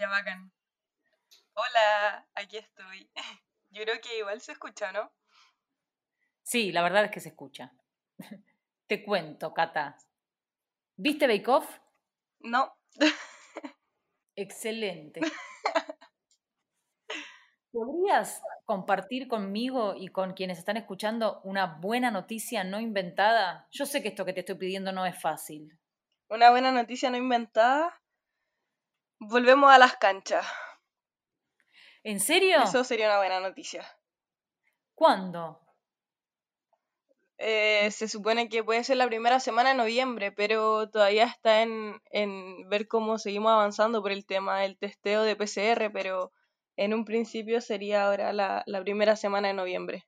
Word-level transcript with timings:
Ya 0.00 0.08
bacán. 0.08 0.50
Hola, 1.52 2.26
aquí 2.34 2.56
estoy. 2.56 3.10
Yo 3.68 3.82
creo 3.82 4.00
que 4.00 4.16
igual 4.16 4.40
se 4.40 4.52
escucha, 4.52 4.92
¿no? 4.92 5.12
Sí, 6.42 6.72
la 6.72 6.80
verdad 6.82 7.04
es 7.04 7.10
que 7.10 7.20
se 7.20 7.28
escucha. 7.28 7.74
Te 8.86 9.04
cuento, 9.04 9.52
Cata. 9.52 9.98
¿Viste 10.96 11.26
Bake 11.26 11.46
Off? 11.48 11.80
No. 12.38 12.74
Excelente. 14.36 15.20
¿Podrías 17.70 18.40
compartir 18.64 19.28
conmigo 19.28 19.94
y 19.94 20.08
con 20.08 20.32
quienes 20.32 20.58
están 20.58 20.78
escuchando 20.78 21.42
una 21.44 21.78
buena 21.78 22.10
noticia 22.10 22.64
no 22.64 22.80
inventada? 22.80 23.68
Yo 23.70 23.84
sé 23.84 24.00
que 24.00 24.08
esto 24.08 24.24
que 24.24 24.32
te 24.32 24.40
estoy 24.40 24.54
pidiendo 24.54 24.92
no 24.92 25.04
es 25.04 25.20
fácil. 25.20 25.78
Una 26.30 26.48
buena 26.48 26.72
noticia 26.72 27.10
no 27.10 27.18
inventada. 27.18 27.99
Volvemos 29.20 29.70
a 29.70 29.78
las 29.78 29.96
canchas. 29.96 30.46
¿En 32.02 32.20
serio? 32.20 32.62
Eso 32.62 32.84
sería 32.84 33.06
una 33.06 33.18
buena 33.18 33.38
noticia. 33.38 33.86
¿Cuándo? 34.94 35.60
Eh, 37.36 37.90
se 37.90 38.08
supone 38.08 38.48
que 38.48 38.64
puede 38.64 38.82
ser 38.82 38.96
la 38.96 39.06
primera 39.06 39.38
semana 39.38 39.70
de 39.70 39.74
noviembre, 39.74 40.32
pero 40.32 40.88
todavía 40.88 41.24
está 41.24 41.62
en, 41.62 42.00
en 42.10 42.68
ver 42.70 42.88
cómo 42.88 43.18
seguimos 43.18 43.52
avanzando 43.52 44.00
por 44.00 44.12
el 44.12 44.24
tema 44.24 44.60
del 44.60 44.78
testeo 44.78 45.22
de 45.22 45.36
PCR, 45.36 45.90
pero 45.92 46.32
en 46.76 46.94
un 46.94 47.04
principio 47.04 47.60
sería 47.60 48.06
ahora 48.06 48.32
la, 48.32 48.62
la 48.66 48.80
primera 48.80 49.16
semana 49.16 49.48
de 49.48 49.54
noviembre. 49.54 50.06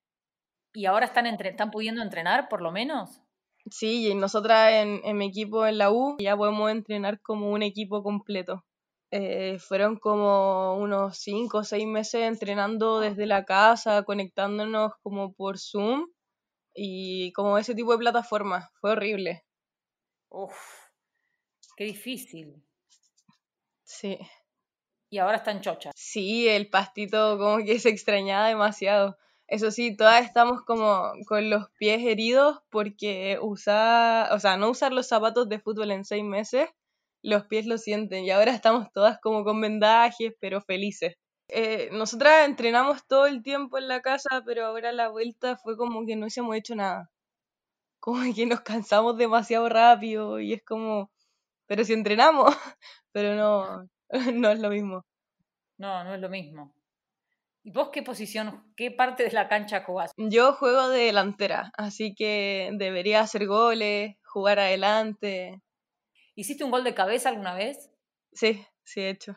¿Y 0.72 0.86
ahora 0.86 1.04
están, 1.04 1.26
entre, 1.26 1.50
están 1.50 1.70
pudiendo 1.70 2.02
entrenar 2.02 2.48
por 2.48 2.62
lo 2.62 2.72
menos? 2.72 3.20
Sí, 3.70 4.08
y 4.08 4.14
nosotras 4.14 4.72
en, 4.72 5.02
en 5.04 5.18
mi 5.18 5.26
equipo 5.26 5.66
en 5.66 5.76
la 5.76 5.90
U 5.90 6.16
ya 6.18 6.34
podemos 6.34 6.70
entrenar 6.70 7.20
como 7.20 7.50
un 7.50 7.62
equipo 7.62 8.02
completo. 8.02 8.64
Eh, 9.14 9.58
fueron 9.58 9.98
como 9.98 10.74
unos 10.78 11.18
cinco 11.18 11.58
o 11.58 11.64
seis 11.64 11.86
meses 11.86 12.22
entrenando 12.22 12.98
desde 12.98 13.26
la 13.26 13.44
casa, 13.44 14.04
conectándonos 14.04 14.92
como 15.02 15.34
por 15.34 15.58
Zoom 15.58 16.06
y 16.74 17.30
como 17.32 17.58
ese 17.58 17.74
tipo 17.74 17.92
de 17.92 17.98
plataformas. 17.98 18.70
Fue 18.80 18.92
horrible. 18.92 19.44
Uf, 20.30 20.56
qué 21.76 21.84
difícil. 21.84 22.64
Sí. 23.84 24.18
Y 25.10 25.18
ahora 25.18 25.36
están 25.36 25.60
chochas. 25.60 25.92
Sí, 25.94 26.48
el 26.48 26.70
pastito 26.70 27.36
como 27.36 27.58
que 27.66 27.78
se 27.80 27.90
extrañaba 27.90 28.48
demasiado. 28.48 29.18
Eso 29.46 29.70
sí, 29.70 29.94
todas 29.94 30.24
estamos 30.24 30.62
como 30.62 31.12
con 31.28 31.50
los 31.50 31.68
pies 31.78 32.00
heridos 32.02 32.62
porque 32.70 33.38
usar, 33.42 34.32
o 34.32 34.40
sea, 34.40 34.56
no 34.56 34.70
usar 34.70 34.94
los 34.94 35.06
zapatos 35.06 35.50
de 35.50 35.60
fútbol 35.60 35.90
en 35.90 36.06
seis 36.06 36.24
meses, 36.24 36.70
los 37.22 37.46
pies 37.46 37.66
lo 37.66 37.78
sienten 37.78 38.24
y 38.24 38.30
ahora 38.30 38.52
estamos 38.52 38.92
todas 38.92 39.18
como 39.20 39.44
con 39.44 39.60
vendajes, 39.60 40.34
pero 40.40 40.60
felices. 40.60 41.14
Eh, 41.48 41.90
nosotras 41.92 42.46
entrenamos 42.46 43.06
todo 43.06 43.26
el 43.26 43.42
tiempo 43.42 43.78
en 43.78 43.88
la 43.88 44.00
casa, 44.00 44.42
pero 44.44 44.66
ahora 44.66 44.92
la 44.92 45.08
vuelta 45.08 45.56
fue 45.56 45.76
como 45.76 46.06
que 46.06 46.16
no 46.16 46.26
hemos 46.34 46.56
hecho 46.56 46.74
nada. 46.74 47.10
Como 48.00 48.22
que 48.34 48.46
nos 48.46 48.60
cansamos 48.62 49.16
demasiado 49.16 49.68
rápido 49.68 50.40
y 50.40 50.54
es 50.54 50.62
como, 50.64 51.10
pero 51.66 51.84
si 51.84 51.92
entrenamos, 51.92 52.46
pero 53.12 53.34
no, 53.34 53.88
no 54.34 54.50
es 54.50 54.60
lo 54.60 54.70
mismo. 54.70 55.04
No, 55.78 56.04
no 56.04 56.14
es 56.14 56.20
lo 56.20 56.28
mismo. 56.28 56.74
¿Y 57.64 57.70
vos 57.70 57.90
qué 57.92 58.02
posición, 58.02 58.72
qué 58.76 58.90
parte 58.90 59.22
de 59.22 59.30
la 59.30 59.48
cancha 59.48 59.84
jugás? 59.84 60.10
Yo 60.16 60.54
juego 60.54 60.88
de 60.88 61.04
delantera, 61.04 61.70
así 61.76 62.12
que 62.14 62.70
debería 62.74 63.20
hacer 63.20 63.46
goles, 63.46 64.16
jugar 64.24 64.58
adelante. 64.58 65.60
¿Hiciste 66.34 66.64
un 66.64 66.70
gol 66.70 66.82
de 66.82 66.94
cabeza 66.94 67.28
alguna 67.28 67.54
vez? 67.54 67.90
Sí, 68.32 68.64
sí 68.84 69.00
he 69.00 69.10
hecho. 69.10 69.36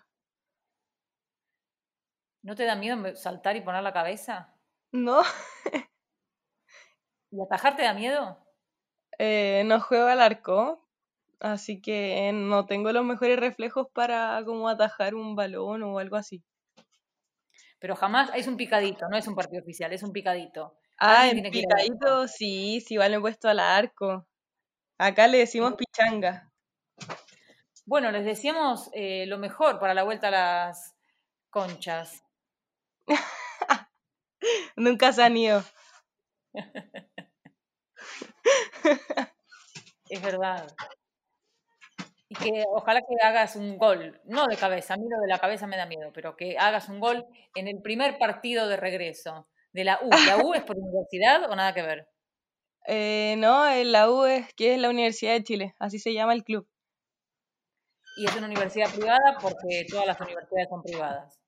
¿No 2.41 2.55
te 2.55 2.63
da 2.63 2.75
miedo 2.75 3.15
saltar 3.15 3.55
y 3.57 3.61
poner 3.61 3.83
la 3.83 3.91
cabeza? 3.91 4.53
No. 4.93 5.21
¿Y 7.31 7.41
atajar 7.41 7.75
te 7.75 7.83
da 7.83 7.93
miedo? 7.93 8.37
Eh, 9.17 9.63
no 9.65 9.81
juego 9.81 10.07
al 10.07 10.21
arco, 10.21 10.87
así 11.39 11.81
que 11.81 12.31
no 12.33 12.65
tengo 12.65 12.91
los 12.91 13.03
mejores 13.03 13.39
reflejos 13.39 13.87
para 13.93 14.41
como 14.45 14.69
atajar 14.69 15.15
un 15.15 15.35
balón 15.35 15.83
o 15.83 15.99
algo 15.99 16.15
así. 16.15 16.43
Pero 17.79 17.95
jamás 17.95 18.31
es 18.35 18.47
un 18.47 18.57
picadito, 18.57 19.07
no 19.09 19.17
es 19.17 19.27
un 19.27 19.35
partido 19.35 19.61
oficial, 19.61 19.91
es 19.91 20.03
un 20.03 20.13
picadito. 20.13 20.77
Ah, 20.97 21.27
en 21.27 21.41
picadito, 21.51 22.27
sí, 22.27 22.81
sí, 22.81 22.95
vale 22.95 23.19
puesto 23.19 23.49
al 23.49 23.59
arco. 23.59 24.25
Acá 24.97 25.27
le 25.27 25.39
decimos 25.39 25.75
pichanga. 25.75 26.51
Bueno, 27.85 28.11
les 28.11 28.25
decíamos 28.25 28.89
eh, 28.93 29.25
lo 29.27 29.37
mejor 29.37 29.79
para 29.79 29.93
la 29.93 30.03
vuelta 30.03 30.29
a 30.29 30.31
las 30.31 30.95
conchas. 31.51 32.23
Nunca 34.75 35.13
se 35.13 35.23
han 35.23 35.37
ido. 35.37 35.63
es 40.09 40.21
verdad. 40.21 40.67
Y 42.27 42.35
que 42.35 42.63
ojalá 42.69 43.01
que 43.01 43.15
hagas 43.23 43.55
un 43.55 43.77
gol, 43.77 44.19
no 44.25 44.47
de 44.47 44.57
cabeza, 44.57 44.95
a 44.95 44.97
mí 44.97 45.05
lo 45.07 45.21
de 45.21 45.27
la 45.27 45.37
cabeza 45.37 45.67
me 45.67 45.77
da 45.77 45.85
miedo, 45.85 46.11
pero 46.11 46.35
que 46.35 46.57
hagas 46.57 46.89
un 46.89 46.99
gol 46.99 47.27
en 47.53 47.67
el 47.67 47.83
primer 47.83 48.17
partido 48.17 48.67
de 48.67 48.77
regreso 48.77 49.47
de 49.73 49.83
la 49.83 49.99
U. 50.01 50.09
¿La 50.09 50.37
U 50.37 50.55
es 50.55 50.63
por 50.63 50.75
universidad 50.77 51.51
o 51.51 51.55
nada 51.55 51.73
que 51.73 51.83
ver? 51.83 52.09
Eh, 52.87 53.33
no, 53.39 53.65
la 53.83 54.11
U 54.11 54.25
es 54.25 54.53
que 54.53 54.75
es 54.75 54.79
la 54.79 54.91
Universidad 54.91 55.33
de 55.33 55.43
Chile, 55.43 55.75
así 55.79 55.97
se 55.97 56.13
llama 56.13 56.35
el 56.35 56.43
club. 56.43 56.67
Y 58.17 58.25
es 58.25 58.35
una 58.35 58.47
universidad 58.47 58.89
privada 58.93 59.37
porque 59.41 59.85
todas 59.89 60.07
las 60.07 60.19
universidades 60.21 60.69
son 60.69 60.83
privadas. 60.83 61.39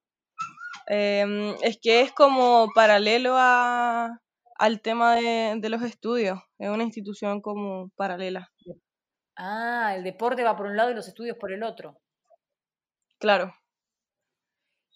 Em, 0.87 1.55
es 1.61 1.77
que 1.81 2.01
es 2.01 2.11
como 2.11 2.69
paralelo 2.73 3.35
a, 3.35 4.19
al 4.57 4.81
tema 4.81 5.15
de, 5.15 5.55
de 5.59 5.69
los 5.69 5.81
estudios, 5.81 6.39
es 6.57 6.69
una 6.69 6.83
institución 6.83 7.41
como 7.41 7.89
paralela. 7.95 8.49
Ah, 9.35 9.93
el 9.95 10.03
deporte 10.03 10.43
va 10.43 10.55
por 10.55 10.65
un 10.65 10.77
lado 10.77 10.91
y 10.91 10.95
los 10.95 11.07
estudios 11.07 11.37
por 11.37 11.51
el 11.51 11.63
otro. 11.63 11.99
Claro. 13.19 13.53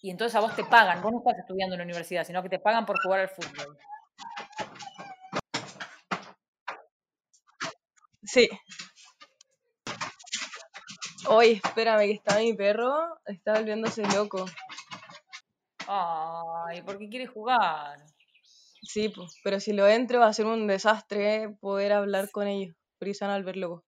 Y 0.01 0.09
entonces 0.09 0.35
a 0.35 0.39
vos 0.39 0.55
te 0.55 0.63
pagan, 0.63 1.01
vos 1.01 1.11
no 1.11 1.19
estás 1.19 1.37
estudiando 1.37 1.75
en 1.75 1.79
la 1.79 1.85
universidad, 1.85 2.23
sino 2.23 2.41
que 2.41 2.49
te 2.49 2.59
pagan 2.59 2.85
por 2.85 2.99
jugar 3.03 3.19
al 3.19 3.29
fútbol. 3.29 3.77
Sí. 8.23 8.49
Oye, 11.29 11.61
espérame, 11.63 12.07
que 12.07 12.13
está 12.13 12.39
mi 12.39 12.53
perro, 12.53 12.93
está 13.25 13.53
volviéndose 13.53 14.03
loco. 14.15 14.45
Ay, 15.87 16.81
¿por 16.83 16.97
qué 16.97 17.09
quiere 17.09 17.27
jugar? 17.27 17.99
Sí, 18.81 19.09
pues, 19.09 19.35
pero 19.43 19.59
si 19.59 19.73
lo 19.73 19.87
entro 19.87 20.19
va 20.19 20.27
a 20.27 20.33
ser 20.33 20.45
un 20.45 20.67
desastre 20.67 21.55
poder 21.59 21.91
hablar 21.91 22.31
con 22.31 22.47
ellos, 22.47 22.75
porque 22.97 23.13
se 23.13 23.25
van 23.25 23.33
a 23.33 23.37
volver 23.37 23.57
locos. 23.57 23.83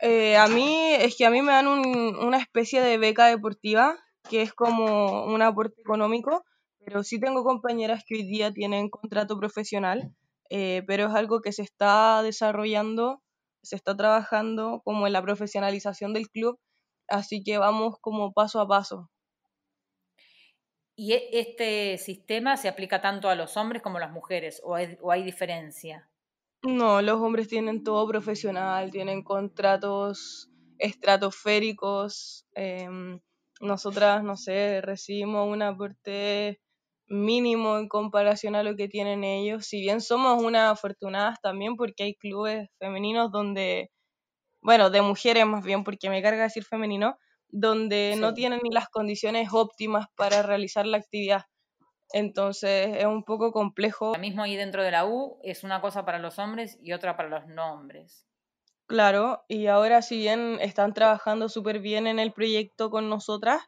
Eh, 0.00 0.36
a 0.36 0.46
mí, 0.46 0.92
es 0.94 1.16
que 1.16 1.26
a 1.26 1.30
mí 1.30 1.42
me 1.42 1.52
dan 1.52 1.66
un, 1.66 2.16
una 2.16 2.38
especie 2.38 2.80
de 2.80 2.98
beca 2.98 3.26
deportiva, 3.26 3.96
que 4.28 4.42
es 4.42 4.52
como 4.52 5.24
un 5.24 5.42
aporte 5.42 5.80
económico, 5.80 6.44
pero 6.84 7.02
sí 7.02 7.18
tengo 7.18 7.42
compañeras 7.42 8.04
que 8.06 8.14
hoy 8.14 8.22
día 8.22 8.52
tienen 8.52 8.90
contrato 8.90 9.38
profesional, 9.38 10.14
eh, 10.50 10.84
pero 10.86 11.06
es 11.08 11.14
algo 11.14 11.40
que 11.40 11.52
se 11.52 11.62
está 11.62 12.22
desarrollando, 12.22 13.22
se 13.62 13.76
está 13.76 13.96
trabajando 13.96 14.82
como 14.84 15.06
en 15.06 15.12
la 15.12 15.22
profesionalización 15.22 16.12
del 16.14 16.28
club, 16.30 16.58
así 17.08 17.42
que 17.42 17.58
vamos 17.58 17.96
como 18.00 18.32
paso 18.32 18.60
a 18.60 18.68
paso. 18.68 19.10
¿Y 20.96 21.12
e, 21.14 21.30
este 21.32 21.96
sistema 21.96 22.56
se 22.58 22.68
aplica 22.68 23.00
tanto 23.00 23.30
a 23.30 23.34
los 23.34 23.56
hombres 23.56 23.82
como 23.82 23.96
a 23.98 24.00
las 24.00 24.12
mujeres 24.12 24.60
o 24.64 24.74
hay, 24.74 24.98
o 25.00 25.10
hay 25.10 25.22
diferencia? 25.22 26.10
No, 26.62 27.02
los 27.02 27.20
hombres 27.20 27.48
tienen 27.48 27.84
todo 27.84 28.06
profesional, 28.08 28.90
tienen 28.90 29.22
contratos 29.22 30.50
estratosféricos. 30.78 32.46
em, 32.54 33.20
nosotras, 33.60 34.22
no 34.24 34.36
sé, 34.36 34.80
recibimos 34.80 35.48
un 35.48 35.62
aporte 35.62 36.60
mínimo 37.08 37.78
en 37.78 37.88
comparación 37.88 38.54
a 38.54 38.62
lo 38.62 38.76
que 38.76 38.88
tienen 38.88 39.24
ellos. 39.24 39.66
Si 39.66 39.80
bien 39.80 40.00
somos 40.00 40.42
unas 40.42 40.72
afortunadas 40.72 41.40
también 41.40 41.76
porque 41.76 42.04
hay 42.04 42.14
clubes 42.14 42.68
femeninos 42.78 43.30
donde, 43.32 43.90
bueno, 44.60 44.90
de 44.90 45.02
mujeres 45.02 45.46
más 45.46 45.64
bien, 45.64 45.84
porque 45.84 46.10
me 46.10 46.22
carga 46.22 46.44
decir 46.44 46.64
femenino, 46.64 47.18
donde 47.48 48.16
no 48.18 48.34
tienen 48.34 48.60
ni 48.62 48.70
las 48.70 48.88
condiciones 48.88 49.48
óptimas 49.52 50.06
para 50.16 50.42
realizar 50.42 50.86
la 50.86 50.98
actividad. 50.98 51.42
Entonces 52.12 52.96
es 52.96 53.06
un 53.06 53.24
poco 53.24 53.52
complejo. 53.52 54.12
Lo 54.14 54.20
mismo 54.20 54.42
ahí 54.42 54.56
dentro 54.56 54.82
de 54.82 54.90
la 54.90 55.06
U 55.06 55.38
es 55.42 55.64
una 55.64 55.80
cosa 55.80 56.04
para 56.04 56.18
los 56.18 56.38
hombres 56.38 56.78
y 56.82 56.92
otra 56.92 57.16
para 57.16 57.28
los 57.28 57.46
no 57.46 57.72
hombres. 57.74 58.26
Claro, 58.86 59.44
y 59.48 59.66
ahora 59.66 60.00
si 60.00 60.16
bien 60.16 60.58
están 60.62 60.94
trabajando 60.94 61.50
súper 61.50 61.78
bien 61.78 62.06
en 62.06 62.18
el 62.18 62.32
proyecto 62.32 62.88
con 62.90 63.10
nosotras, 63.10 63.60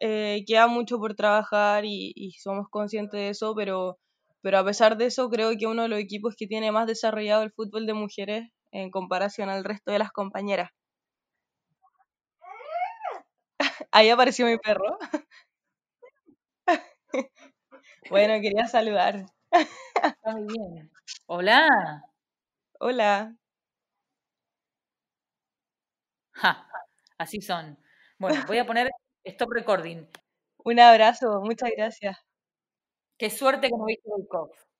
eh, 0.00 0.44
queda 0.46 0.66
mucho 0.66 0.98
por 0.98 1.14
trabajar 1.14 1.84
y, 1.84 2.12
y 2.16 2.32
somos 2.32 2.68
conscientes 2.70 3.20
de 3.20 3.28
eso, 3.30 3.54
pero, 3.54 3.98
pero 4.42 4.58
a 4.58 4.64
pesar 4.64 4.96
de 4.96 5.06
eso 5.06 5.28
creo 5.30 5.56
que 5.58 5.66
uno 5.66 5.82
de 5.82 5.88
los 5.88 5.98
equipos 6.00 6.34
que 6.36 6.46
tiene 6.46 6.72
más 6.72 6.86
desarrollado 6.86 7.42
el 7.42 7.52
fútbol 7.52 7.86
de 7.86 7.94
mujeres 7.94 8.48
en 8.72 8.90
comparación 8.90 9.48
al 9.50 9.64
resto 9.64 9.92
de 9.92 9.98
las 10.00 10.12
compañeras. 10.12 10.70
Ahí 13.92 14.10
apareció 14.10 14.46
mi 14.46 14.58
perro. 14.58 14.98
bueno, 18.10 18.40
quería 18.40 18.66
saludar. 18.66 19.26
Está 20.04 20.32
muy 20.32 20.46
bien. 20.46 20.90
Hola. 21.26 21.68
Hola. 22.80 23.36
Ja, 26.32 26.66
así 27.18 27.40
son. 27.40 27.78
Bueno, 28.18 28.44
voy 28.46 28.58
a 28.58 28.66
poner 28.66 28.90
stop 29.24 29.50
recording. 29.52 30.06
Un 30.64 30.80
abrazo, 30.80 31.40
muchas 31.40 31.70
gracias. 31.76 32.16
Qué 33.18 33.30
suerte 33.30 33.68
que 33.68 33.76
no 33.76 33.84
viste 33.84 34.08
Bake 34.08 34.36
Off. 34.36 34.70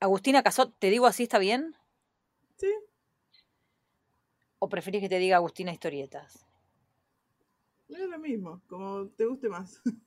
Agustina 0.00 0.42
Casot, 0.42 0.74
¿te 0.78 0.88
digo 0.88 1.06
así 1.06 1.24
está 1.24 1.38
bien? 1.38 1.76
Sí. 2.56 2.72
¿O 4.58 4.68
preferís 4.68 5.02
que 5.02 5.10
te 5.10 5.18
diga 5.18 5.36
Agustina 5.36 5.72
Historietas? 5.72 6.49
Es 7.90 8.08
lo 8.08 8.18
mismo, 8.18 8.62
como 8.68 9.06
te 9.08 9.26
guste 9.26 9.48
más. 9.50 9.82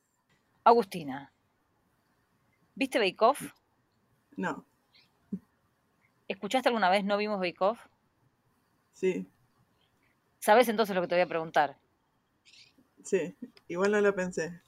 Agustina, 0.66 1.32
¿viste 2.76 3.00
Bake 3.00 3.22
Off? 3.22 3.42
No, 4.38 4.66
¿Escuchaste 6.28 6.68
alguna 6.70 6.90
vez 6.90 7.06
No 7.06 7.18
vimos 7.18 7.40
Bake 7.40 7.62
Off? 7.62 7.80
sí, 8.94 9.28
¿Sabes 10.40 10.70
entonces 10.70 10.96
lo 10.96 11.02
que 11.02 11.08
te 11.08 11.16
voy 11.16 11.22
a 11.24 11.28
preguntar? 11.28 11.78
sí. 13.04 13.36
Igual 13.68 13.92
no 13.92 14.02
lo 14.02 14.16
pensé. 14.16 14.62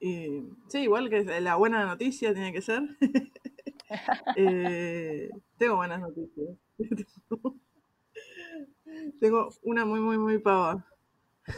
Y 0.00 0.42
sí, 0.68 0.80
igual 0.80 1.08
que 1.10 1.24
la 1.40 1.56
buena 1.56 1.84
noticia 1.86 2.32
tiene 2.34 2.52
que 2.52 2.62
ser. 2.62 2.82
Eh, 4.38 5.30
tengo 5.56 5.76
buenas 5.76 6.00
noticias. 6.00 6.48
tengo 9.20 9.48
una 9.62 9.84
muy, 9.84 10.00
muy, 10.00 10.18
muy 10.18 10.38
pava. 10.38 10.84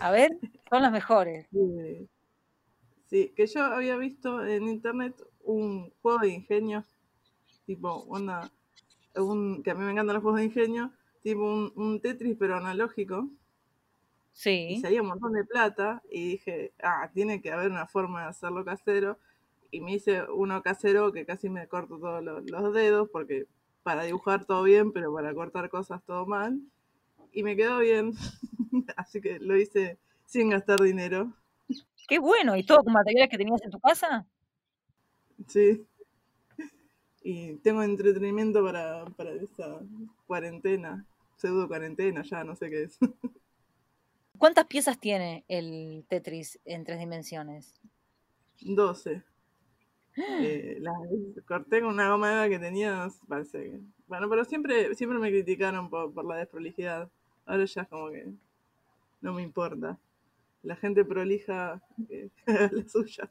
A 0.00 0.10
ver, 0.10 0.30
son 0.70 0.82
las 0.82 0.90
mejores. 0.92 1.46
Sí, 3.10 3.32
que 3.34 3.46
yo 3.46 3.64
había 3.64 3.96
visto 3.96 4.44
en 4.46 4.68
internet 4.68 5.14
un 5.42 5.90
juego 6.02 6.18
de 6.20 6.28
ingenio, 6.28 6.84
tipo, 7.66 7.90
onda, 8.08 8.50
un, 9.16 9.62
que 9.62 9.72
a 9.72 9.74
mí 9.74 9.84
me 9.84 9.92
encantan 9.92 10.14
los 10.14 10.22
juegos 10.22 10.40
de 10.40 10.46
ingenio, 10.46 10.92
tipo 11.22 11.42
un, 11.44 11.72
un 11.76 12.00
Tetris 12.00 12.36
pero 12.38 12.56
analógico, 12.56 13.28
y 14.66 14.76
Sí. 14.76 14.80
salía 14.80 15.02
un 15.02 15.08
montón 15.08 15.32
de 15.32 15.44
plata, 15.44 16.02
y 16.10 16.30
dije, 16.32 16.72
ah, 16.82 17.10
tiene 17.12 17.40
que 17.40 17.50
haber 17.52 17.70
una 17.70 17.86
forma 17.86 18.22
de 18.22 18.28
hacerlo 18.28 18.64
casero, 18.64 19.18
y 19.70 19.80
me 19.80 19.94
hice 19.94 20.22
uno 20.30 20.62
casero 20.62 21.12
que 21.12 21.26
casi 21.26 21.48
me 21.50 21.68
corto 21.68 21.98
todos 21.98 22.22
lo- 22.22 22.40
los 22.40 22.72
dedos, 22.74 23.08
porque 23.10 23.46
para 23.82 24.04
dibujar 24.04 24.44
todo 24.44 24.62
bien, 24.64 24.92
pero 24.92 25.12
para 25.14 25.34
cortar 25.34 25.70
cosas 25.70 26.04
todo 26.04 26.26
mal, 26.26 26.60
y 27.32 27.42
me 27.42 27.56
quedó 27.56 27.78
bien, 27.78 28.12
así 28.96 29.20
que 29.20 29.38
lo 29.38 29.56
hice 29.56 29.98
sin 30.26 30.50
gastar 30.50 30.80
dinero, 30.80 31.32
Qué 32.08 32.19
bueno. 32.19 32.56
¿Y 32.56 32.64
todo 32.64 32.82
con 32.82 32.94
materiales 32.94 33.28
que 33.28 33.36
tenías 33.36 33.62
en 33.62 33.70
tu 33.70 33.78
casa? 33.78 34.26
sí. 35.46 35.86
Y 37.22 37.56
tengo 37.56 37.82
entretenimiento 37.82 38.64
para, 38.64 39.04
para 39.04 39.32
esa 39.32 39.80
cuarentena, 40.26 41.04
pseudo 41.36 41.69
cuarentena, 41.69 42.22
ya 42.22 42.42
no 42.42 42.56
sé 42.56 42.70
qué 42.70 42.84
es. 42.84 42.98
¿Cuántas 44.38 44.66
piezas 44.66 44.98
tiene 44.98 45.44
el 45.48 46.06
Tetris 46.08 46.58
en 46.64 46.84
tres 46.84 46.98
dimensiones? 46.98 47.75
12. 48.60 49.22
Eh, 50.40 50.78
las 50.80 50.96
corté 51.46 51.80
con 51.80 51.90
una 51.90 52.10
goma 52.10 52.32
eva 52.32 52.48
que 52.48 52.58
tenía, 52.58 53.08
parece 53.28 53.62
que. 53.62 53.80
Bueno, 54.08 54.28
pero 54.28 54.44
siempre, 54.44 54.92
siempre 54.96 55.19
me 55.20 55.30
criticaron 55.30 55.88
por, 55.88 56.12
por 56.12 56.25
la 56.25 56.34
desprolijidad. 56.36 57.08
Ahora 57.48 57.64
ya 57.64 57.82
es 57.82 57.88
como 57.88 58.10
que 58.10 58.26
no 59.22 59.32
me 59.32 59.42
importa. 59.42 59.98
La 60.62 60.76
gente 60.76 61.04
prolija 61.04 61.80
eh, 62.10 62.28
la 62.46 62.88
suya. 62.88 63.30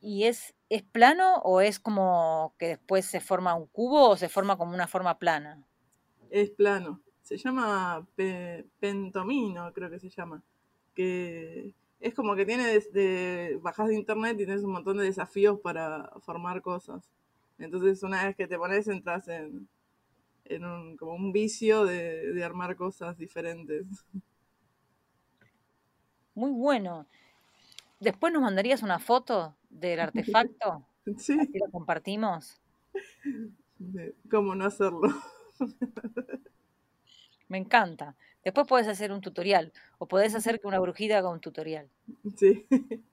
¿Y 0.00 0.24
es, 0.24 0.54
es 0.68 0.82
plano 0.82 1.36
o 1.42 1.60
es 1.60 1.80
como 1.80 2.54
que 2.58 2.68
después 2.68 3.04
se 3.04 3.20
forma 3.20 3.54
un 3.54 3.66
cubo 3.66 4.10
o 4.10 4.16
se 4.16 4.28
forma 4.28 4.56
como 4.56 4.72
una 4.72 4.86
forma 4.86 5.18
plana? 5.18 5.62
Es 6.30 6.50
plano. 6.50 7.00
Se 7.22 7.36
llama 7.36 8.06
pe- 8.14 8.64
pentomino, 8.78 9.72
creo 9.72 9.90
que 9.90 9.98
se 9.98 10.08
llama. 10.08 10.40
Que 10.94 11.74
es 11.98 12.14
como 12.14 12.36
que 12.36 12.46
tiene 12.46 12.66
desde 12.68 13.56
bajas 13.56 13.88
de 13.88 13.96
internet 13.96 14.34
y 14.34 14.46
tienes 14.46 14.62
un 14.62 14.72
montón 14.72 14.96
de 14.98 15.04
desafíos 15.04 15.58
para 15.60 16.10
formar 16.20 16.62
cosas. 16.62 17.10
Entonces 17.58 18.02
una 18.04 18.24
vez 18.26 18.36
que 18.36 18.46
te 18.46 18.56
pones 18.56 18.86
entras 18.86 19.26
en, 19.28 19.68
en 20.50 20.64
un, 20.64 20.96
como 20.96 21.14
un 21.14 21.32
vicio 21.32 21.84
de, 21.84 22.32
de 22.32 22.44
armar 22.44 22.76
cosas 22.76 23.16
diferentes. 23.16 23.86
Muy 26.34 26.50
bueno. 26.52 27.06
¿Después 27.98 28.32
nos 28.32 28.42
mandarías 28.42 28.82
una 28.82 28.98
foto 28.98 29.54
del 29.68 30.00
artefacto? 30.00 30.86
Sí, 31.18 31.38
Así 31.40 31.58
lo 31.58 31.70
compartimos. 31.70 32.60
cómo 34.30 34.54
no 34.54 34.64
hacerlo. 34.64 35.08
Me 37.48 37.58
encanta. 37.58 38.16
Después 38.44 38.66
puedes 38.66 38.88
hacer 38.88 39.12
un 39.12 39.20
tutorial 39.20 39.72
o 39.98 40.06
podés 40.08 40.34
hacer 40.34 40.60
que 40.60 40.66
una 40.66 40.78
brujita 40.78 41.18
haga 41.18 41.28
un 41.30 41.40
tutorial. 41.40 41.88
Sí, 42.36 42.66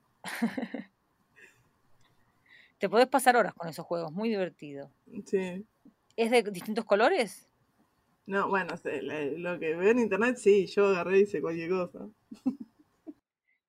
Te 2.78 2.88
podés 2.88 3.08
pasar 3.08 3.36
horas 3.36 3.54
con 3.54 3.68
esos 3.68 3.84
juegos, 3.84 4.12
muy 4.12 4.28
divertido. 4.28 4.90
sí. 5.26 5.66
¿Es 6.18 6.32
de 6.32 6.42
distintos 6.42 6.84
colores? 6.84 7.48
No, 8.26 8.48
bueno, 8.48 8.74
lo 9.36 9.58
que 9.60 9.76
veo 9.76 9.92
en 9.92 10.00
internet, 10.00 10.36
sí, 10.36 10.66
yo 10.66 10.88
agarré 10.88 11.20
y 11.20 11.22
hice 11.22 11.40
cualquier 11.40 11.70
cosa. 11.70 12.08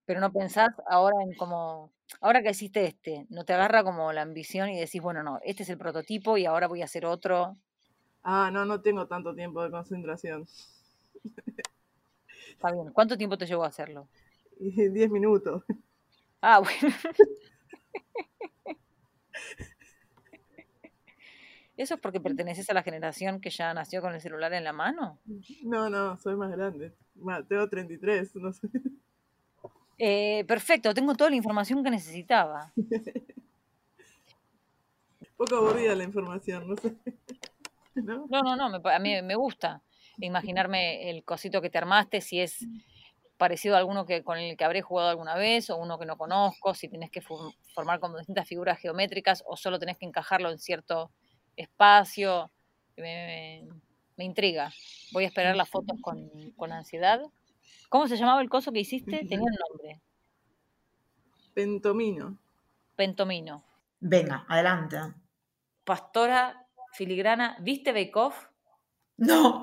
Pero 0.08 0.20
no 0.20 0.34
pensás 0.34 0.70
ahora 0.90 1.16
en 1.22 1.36
como, 1.36 1.92
ahora 2.22 2.42
que 2.42 2.50
hiciste 2.50 2.86
este, 2.86 3.28
¿no 3.30 3.46
te 3.46 3.54
agarra 3.54 3.84
como 3.84 4.12
la 4.14 4.24
ambición 4.24 4.72
y 4.72 4.80
decís, 4.80 5.00
bueno, 5.00 5.22
no, 5.22 5.40
este 5.44 5.62
es 5.62 5.70
el 5.70 5.78
prototipo 5.78 6.40
y 6.40 6.48
ahora 6.48 6.68
voy 6.68 6.82
a 6.82 6.86
hacer 6.86 7.06
otro? 7.06 7.56
Ah, 8.24 8.50
no, 8.52 8.66
no 8.66 8.82
tengo 8.82 9.06
tanto 9.06 9.36
tiempo 9.36 9.62
de 9.62 9.70
concentración. 9.70 10.48
Está 12.50 12.72
bien. 12.72 12.92
¿Cuánto 12.94 13.16
tiempo 13.16 13.38
te 13.38 13.46
llevó 13.46 13.64
a 13.64 13.68
hacerlo? 13.68 14.08
10 14.58 15.12
minutos. 15.12 15.64
Ah, 16.42 16.62
bueno. 16.62 16.96
¿Eso 21.80 21.94
es 21.94 22.02
porque 22.02 22.20
perteneces 22.20 22.70
a 22.70 22.74
la 22.74 22.84
generación 22.84 23.40
que 23.40 23.50
ya 23.50 23.74
nació 23.74 24.02
con 24.02 24.14
el 24.14 24.20
celular 24.20 24.52
en 24.52 24.66
la 24.66 24.74
mano? 24.74 25.18
No, 25.64 25.90
no, 25.90 26.18
soy 26.18 26.36
más 26.36 26.52
grande. 26.52 26.94
Tengo 27.48 27.70
33, 27.70 28.36
no 28.36 28.52
sé. 28.52 28.68
Eh, 29.98 30.44
perfecto, 30.46 30.94
tengo 30.94 31.16
toda 31.16 31.30
la 31.30 31.38
información 31.38 31.82
que 31.82 31.90
necesitaba. 31.90 32.74
Poco 35.38 35.56
aburrida 35.56 35.96
la 35.96 36.04
información, 36.04 36.68
no 36.68 36.76
sé. 36.76 36.94
¿No? 37.96 38.28
No, 38.30 38.42
no, 38.42 38.58
no, 38.58 38.82
me 38.82 38.94
a 38.94 39.00
mí 39.00 39.22
me 39.22 39.36
gusta 39.36 39.82
imaginarme 40.18 41.10
el 41.10 41.24
cosito 41.24 41.62
que 41.62 41.70
te 41.70 41.78
armaste, 41.78 42.20
si 42.20 42.42
es 42.42 42.68
parecido 43.38 43.76
a 43.76 43.78
alguno 43.78 44.06
que, 44.06 44.22
con 44.22 44.38
el 44.38 44.58
que 44.58 44.66
habré 44.66 44.82
jugado 44.82 45.08
alguna 45.08 45.36
vez 45.36 45.70
o 45.70 45.78
uno 45.78 45.98
que 45.98 46.06
no 46.06 46.18
conozco, 46.18 46.74
si 46.74 46.90
tenés 46.90 47.10
que 47.10 47.22
formar 47.22 48.02
como 48.02 48.18
distintas 48.18 48.50
figuras 48.50 48.80
geométricas 48.80 49.46
o 49.48 49.56
solo 49.56 49.80
tenés 49.80 49.98
que 49.98 50.06
encajarlo 50.06 50.52
en 50.52 50.60
cierto 50.60 51.10
espacio. 51.62 52.52
Me, 52.98 53.04
me- 53.04 53.82
me 54.18 54.26
intriga. 54.26 54.72
Voy 55.14 55.24
a 55.24 55.28
esperar 55.28 55.56
las 55.56 55.70
fotos 55.70 55.98
con, 56.02 56.30
con 56.58 56.72
ansiedad. 56.74 57.22
¿Cómo 57.88 58.08
se 58.08 58.18
llamaba 58.18 58.42
el 58.42 58.50
coso 58.50 58.72
que 58.74 58.80
hiciste? 58.82 59.20
Tenía 59.20 59.40
un 59.40 59.56
nombre. 59.70 60.02
Pentomino. 61.54 62.38
Pentomino. 62.96 63.64
Venga, 64.00 64.46
adelante. 64.48 64.98
Pastora 65.84 66.68
filigrana. 66.94 67.58
¿Viste 67.62 67.92
Bake 67.92 68.12
Off? 68.16 68.48
No. 69.18 69.62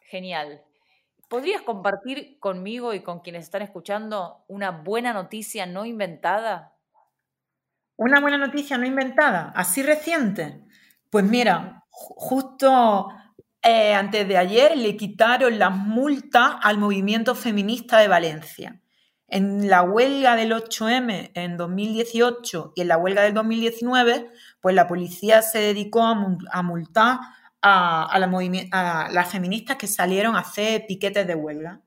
Genial. 0.00 0.62
¿Podrías 1.28 1.60
compartir 1.62 2.38
conmigo 2.40 2.94
y 2.94 3.02
con 3.02 3.20
quienes 3.20 3.44
están 3.44 3.60
escuchando 3.62 4.44
una 4.48 4.70
buena 4.70 5.12
noticia 5.12 5.66
no 5.66 5.84
inventada? 5.84 6.74
Una 7.98 8.20
buena 8.20 8.38
noticia 8.38 8.78
no 8.78 8.86
inventada, 8.86 9.52
así 9.56 9.82
reciente. 9.82 10.62
Pues 11.10 11.24
mira, 11.24 11.84
ju- 11.90 12.14
justo 12.16 13.08
eh, 13.60 13.92
antes 13.92 14.26
de 14.28 14.36
ayer 14.38 14.76
le 14.76 14.96
quitaron 14.96 15.58
las 15.58 15.72
multas 15.76 16.52
al 16.62 16.78
movimiento 16.78 17.34
feminista 17.34 17.98
de 17.98 18.06
Valencia. 18.08 18.80
En 19.26 19.68
la 19.68 19.82
huelga 19.82 20.36
del 20.36 20.52
8M 20.52 21.32
en 21.34 21.56
2018 21.56 22.72
y 22.76 22.80
en 22.82 22.88
la 22.88 22.96
huelga 22.98 23.22
del 23.22 23.34
2019, 23.34 24.30
pues 24.60 24.74
la 24.76 24.86
policía 24.86 25.42
se 25.42 25.58
dedicó 25.58 26.02
a, 26.04 26.14
mul- 26.14 26.48
a 26.52 26.62
multar 26.62 27.18
a 27.60 28.16
las 29.10 29.28
feministas 29.28 29.76
que 29.76 29.88
salieron 29.88 30.36
a 30.36 30.40
hacer 30.40 30.84
piquetes 30.86 31.26
de 31.26 31.34
huelga. 31.34 31.80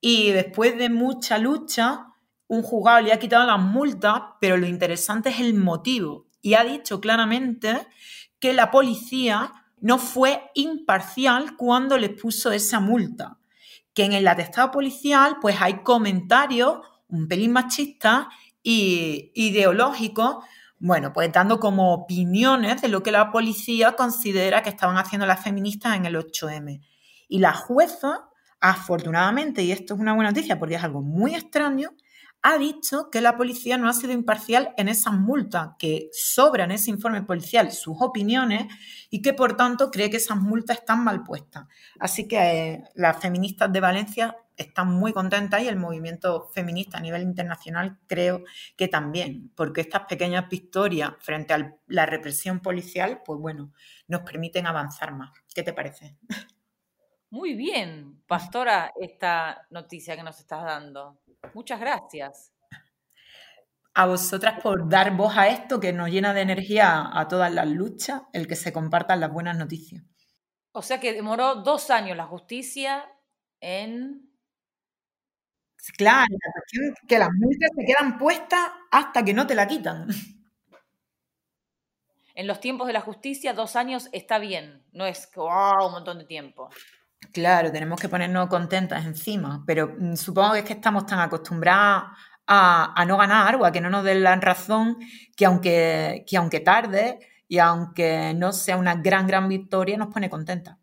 Y 0.00 0.30
después 0.32 0.76
de 0.76 0.90
mucha 0.90 1.38
lucha, 1.38 2.08
un 2.48 2.62
juzgado 2.62 3.00
le 3.02 3.12
ha 3.12 3.18
quitado 3.18 3.46
las 3.46 3.60
multas, 3.60 4.20
pero 4.40 4.56
lo 4.56 4.66
interesante 4.66 5.28
es 5.28 5.40
el 5.40 5.54
motivo. 5.54 6.26
Y 6.42 6.54
ha 6.54 6.64
dicho 6.64 7.00
claramente 7.00 7.86
que 8.40 8.52
la 8.52 8.70
policía 8.70 9.52
no 9.80 9.98
fue 9.98 10.50
imparcial 10.54 11.56
cuando 11.56 11.96
les 11.98 12.10
puso 12.10 12.50
esa 12.50 12.80
multa. 12.80 13.38
Que 13.94 14.04
en 14.04 14.12
el 14.12 14.26
atestado 14.26 14.70
policial, 14.70 15.36
pues 15.40 15.56
hay 15.60 15.82
comentarios 15.82 16.78
un 17.08 17.26
pelín 17.26 17.52
machistas 17.52 18.26
y 18.62 19.32
ideológicos, 19.34 20.44
bueno, 20.78 21.12
pues 21.12 21.32
dando 21.32 21.58
como 21.58 21.92
opiniones 21.92 22.80
de 22.82 22.88
lo 22.88 23.02
que 23.02 23.10
la 23.10 23.32
policía 23.32 23.92
considera 23.92 24.62
que 24.62 24.68
estaban 24.68 24.96
haciendo 24.96 25.26
las 25.26 25.42
feministas 25.42 25.96
en 25.96 26.06
el 26.06 26.16
8M. 26.16 26.80
Y 27.28 27.38
la 27.38 27.52
jueza, 27.52 28.28
afortunadamente, 28.60 29.62
y 29.62 29.72
esto 29.72 29.94
es 29.94 30.00
una 30.00 30.14
buena 30.14 30.30
noticia 30.30 30.58
porque 30.58 30.76
es 30.76 30.84
algo 30.84 31.02
muy 31.02 31.34
extraño, 31.34 31.90
ha 32.42 32.58
dicho 32.58 33.10
que 33.10 33.20
la 33.20 33.36
policía 33.36 33.78
no 33.78 33.88
ha 33.88 33.92
sido 33.92 34.12
imparcial 34.12 34.72
en 34.76 34.88
esas 34.88 35.14
multas, 35.14 35.70
que 35.78 36.08
sobran 36.12 36.70
ese 36.70 36.90
informe 36.90 37.22
policial 37.22 37.72
sus 37.72 37.96
opiniones 38.00 38.72
y 39.10 39.22
que 39.22 39.32
por 39.32 39.56
tanto 39.56 39.90
cree 39.90 40.10
que 40.10 40.18
esas 40.18 40.38
multas 40.38 40.78
están 40.78 41.02
mal 41.02 41.24
puestas. 41.24 41.66
Así 41.98 42.28
que 42.28 42.38
eh, 42.38 42.84
las 42.94 43.20
feministas 43.20 43.72
de 43.72 43.80
Valencia 43.80 44.36
están 44.56 44.92
muy 44.92 45.12
contentas 45.12 45.62
y 45.62 45.68
el 45.68 45.76
movimiento 45.76 46.48
feminista 46.52 46.98
a 46.98 47.00
nivel 47.00 47.22
internacional 47.22 47.98
creo 48.06 48.42
que 48.76 48.88
también, 48.88 49.52
porque 49.54 49.80
estas 49.80 50.02
pequeñas 50.06 50.48
victorias 50.48 51.12
frente 51.20 51.54
a 51.54 51.76
la 51.86 52.06
represión 52.06 52.60
policial, 52.60 53.22
pues 53.24 53.40
bueno, 53.40 53.72
nos 54.08 54.22
permiten 54.22 54.66
avanzar 54.66 55.14
más. 55.14 55.30
¿Qué 55.54 55.62
te 55.62 55.72
parece? 55.72 56.16
Muy 57.30 57.54
bien, 57.54 58.22
pastora, 58.26 58.92
esta 58.98 59.66
noticia 59.70 60.16
que 60.16 60.22
nos 60.22 60.40
estás 60.40 60.64
dando. 60.64 61.18
Muchas 61.54 61.80
gracias. 61.80 62.52
A 63.94 64.06
vosotras 64.06 64.60
por 64.62 64.88
dar 64.88 65.16
voz 65.16 65.36
a 65.36 65.48
esto 65.48 65.80
que 65.80 65.92
nos 65.92 66.08
llena 66.08 66.32
de 66.32 66.42
energía 66.42 67.10
a 67.12 67.26
todas 67.26 67.52
las 67.52 67.66
luchas, 67.66 68.22
el 68.32 68.46
que 68.46 68.56
se 68.56 68.72
compartan 68.72 69.20
las 69.20 69.32
buenas 69.32 69.56
noticias. 69.56 70.04
O 70.72 70.82
sea 70.82 71.00
que 71.00 71.12
demoró 71.12 71.56
dos 71.56 71.90
años 71.90 72.16
la 72.16 72.26
justicia 72.26 73.10
en... 73.60 74.30
Claro, 75.96 76.26
la 76.30 76.52
cuestión 76.52 76.84
es 76.92 77.08
que 77.08 77.18
las 77.18 77.30
multas 77.32 77.70
se 77.74 77.84
quedan 77.84 78.18
puestas 78.18 78.70
hasta 78.90 79.24
que 79.24 79.32
no 79.32 79.46
te 79.46 79.54
la 79.54 79.66
quitan. 79.66 80.08
En 82.34 82.46
los 82.46 82.60
tiempos 82.60 82.86
de 82.86 82.92
la 82.92 83.00
justicia, 83.00 83.52
dos 83.52 83.74
años 83.74 84.08
está 84.12 84.38
bien, 84.38 84.84
no 84.92 85.06
es 85.06 85.28
wow, 85.34 85.86
un 85.86 85.92
montón 85.92 86.18
de 86.18 86.24
tiempo. 86.24 86.70
Claro, 87.32 87.72
tenemos 87.72 88.00
que 88.00 88.08
ponernos 88.08 88.48
contentas 88.48 89.04
encima, 89.04 89.62
pero 89.66 89.94
mm, 89.98 90.14
supongo 90.14 90.52
que 90.52 90.58
es 90.60 90.64
que 90.64 90.72
estamos 90.74 91.06
tan 91.06 91.20
acostumbradas 91.20 92.04
a, 92.46 93.04
no 93.06 93.16
ganar 93.18 93.56
o 93.56 93.64
a 93.64 93.72
que 93.72 93.80
no 93.80 93.90
nos 93.90 94.04
den 94.04 94.22
la 94.22 94.34
razón 94.36 94.96
que 95.36 95.44
aunque, 95.44 96.24
que 96.26 96.36
aunque 96.36 96.60
tarde 96.60 97.18
y 97.46 97.58
aunque 97.58 98.34
no 98.34 98.52
sea 98.52 98.76
una 98.76 98.94
gran, 98.94 99.26
gran 99.26 99.48
victoria, 99.48 99.96
nos 99.96 100.12
pone 100.12 100.30
contentas. 100.30 100.76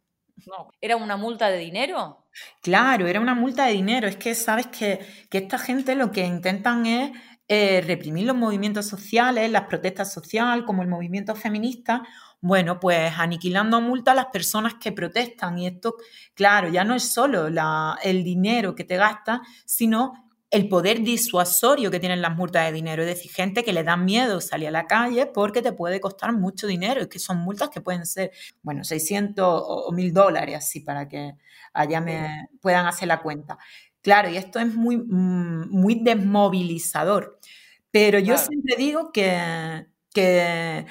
No. 0.45 0.69
¿Era 0.79 0.95
una 0.95 1.17
multa 1.17 1.49
de 1.49 1.57
dinero? 1.57 2.25
Claro, 2.61 3.07
era 3.07 3.19
una 3.19 3.33
multa 3.33 3.65
de 3.65 3.73
dinero. 3.73 4.07
Es 4.07 4.17
que 4.17 4.35
sabes 4.35 4.67
que, 4.67 4.99
esta 5.31 5.57
gente 5.57 5.95
lo 5.95 6.11
que 6.11 6.25
intentan 6.25 6.85
es 6.85 7.11
eh, 7.47 7.81
reprimir 7.85 8.25
los 8.25 8.35
movimientos 8.35 8.87
sociales, 8.87 9.49
las 9.51 9.63
protestas 9.63 10.11
sociales, 10.11 10.65
como 10.65 10.81
el 10.81 10.87
movimiento 10.87 11.35
feminista, 11.35 12.03
bueno, 12.45 12.79
pues 12.79 13.11
aniquilando 13.17 13.77
a 13.77 13.79
multa 13.79 14.11
a 14.11 14.13
las 14.15 14.27
personas 14.27 14.75
que 14.75 14.91
protestan. 14.91 15.57
Y 15.57 15.65
esto, 15.65 15.95
claro, 16.35 16.69
ya 16.69 16.83
no 16.83 16.93
es 16.93 17.11
solo 17.11 17.47
el 18.03 18.23
dinero 18.23 18.75
que 18.75 18.83
te 18.83 18.97
gastas, 18.97 19.39
sino 19.65 20.13
el 20.51 20.69
poder 20.69 21.01
disuasorio 21.01 21.89
que 21.89 21.99
tienen 21.99 22.21
las 22.21 22.35
multas 22.37 22.67
de 22.67 22.71
dinero. 22.71 23.01
Es 23.01 23.07
decir, 23.07 23.31
gente 23.31 23.63
que 23.63 23.73
le 23.73 23.83
da 23.83 23.97
miedo 23.97 24.41
salir 24.41 24.67
a 24.67 24.71
la 24.71 24.85
calle 24.85 25.25
porque 25.25 25.63
te 25.63 25.73
puede 25.73 25.99
costar 25.99 26.33
mucho 26.33 26.67
dinero. 26.67 27.01
Es 27.01 27.07
que 27.07 27.17
son 27.17 27.39
multas 27.39 27.69
que 27.69 27.81
pueden 27.81 28.05
ser, 28.05 28.29
bueno, 28.61 28.83
600 28.83 29.63
o 29.65 29.91
1000 29.91 30.13
dólares, 30.13 30.55
así 30.57 30.81
para 30.81 31.07
que 31.07 31.33
allá 31.73 31.99
me 31.99 32.47
puedan 32.61 32.85
hacer 32.85 33.07
la 33.07 33.23
cuenta. 33.23 33.57
Claro, 34.03 34.29
y 34.29 34.37
esto 34.37 34.59
es 34.59 34.71
muy, 34.71 34.97
mm, 34.97 35.71
muy 35.71 35.95
desmovilizador. 35.95 37.39
Pero 37.89 38.19
yo 38.19 38.37
siempre 38.37 38.75
digo 38.75 39.11
que, 39.11 39.87
que 40.13 40.85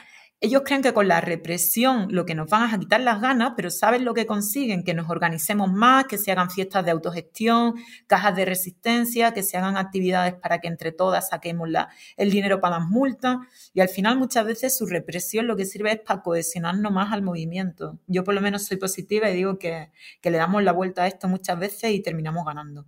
ellos 0.44 0.60
creen 0.62 0.82
que 0.82 0.92
con 0.92 1.08
la 1.08 1.22
represión 1.22 2.08
lo 2.10 2.26
que 2.26 2.34
nos 2.34 2.50
van 2.50 2.74
a 2.74 2.78
quitar 2.78 3.00
las 3.00 3.22
ganas, 3.22 3.54
pero 3.56 3.70
¿saben 3.70 4.04
lo 4.04 4.12
que 4.12 4.26
consiguen? 4.26 4.84
Que 4.84 4.92
nos 4.92 5.08
organicemos 5.08 5.72
más, 5.72 6.04
que 6.04 6.18
se 6.18 6.32
hagan 6.32 6.50
fiestas 6.50 6.84
de 6.84 6.90
autogestión, 6.90 7.76
cajas 8.06 8.36
de 8.36 8.44
resistencia, 8.44 9.32
que 9.32 9.42
se 9.42 9.56
hagan 9.56 9.78
actividades 9.78 10.34
para 10.34 10.60
que 10.60 10.68
entre 10.68 10.92
todas 10.92 11.30
saquemos 11.30 11.70
el 12.18 12.30
dinero 12.30 12.60
para 12.60 12.78
las 12.78 12.88
multas. 12.88 13.38
Y 13.72 13.80
al 13.80 13.88
final 13.88 14.18
muchas 14.18 14.44
veces 14.44 14.76
su 14.76 14.84
represión 14.84 15.46
lo 15.46 15.56
que 15.56 15.64
sirve 15.64 15.92
es 15.92 16.00
para 16.00 16.20
cohesionarnos 16.20 16.92
más 16.92 17.10
al 17.10 17.22
movimiento. 17.22 17.98
Yo 18.06 18.22
por 18.22 18.34
lo 18.34 18.42
menos 18.42 18.66
soy 18.66 18.76
positiva 18.76 19.30
y 19.30 19.34
digo 19.34 19.58
que, 19.58 19.92
que 20.20 20.30
le 20.30 20.36
damos 20.36 20.62
la 20.62 20.72
vuelta 20.72 21.04
a 21.04 21.06
esto 21.06 21.26
muchas 21.26 21.58
veces 21.58 21.92
y 21.92 22.02
terminamos 22.02 22.44
ganando. 22.44 22.84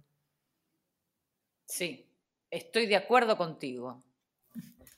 Sí, 1.65 2.07
estoy 2.51 2.87
de 2.87 2.97
acuerdo 2.97 3.39
contigo. 3.39 4.05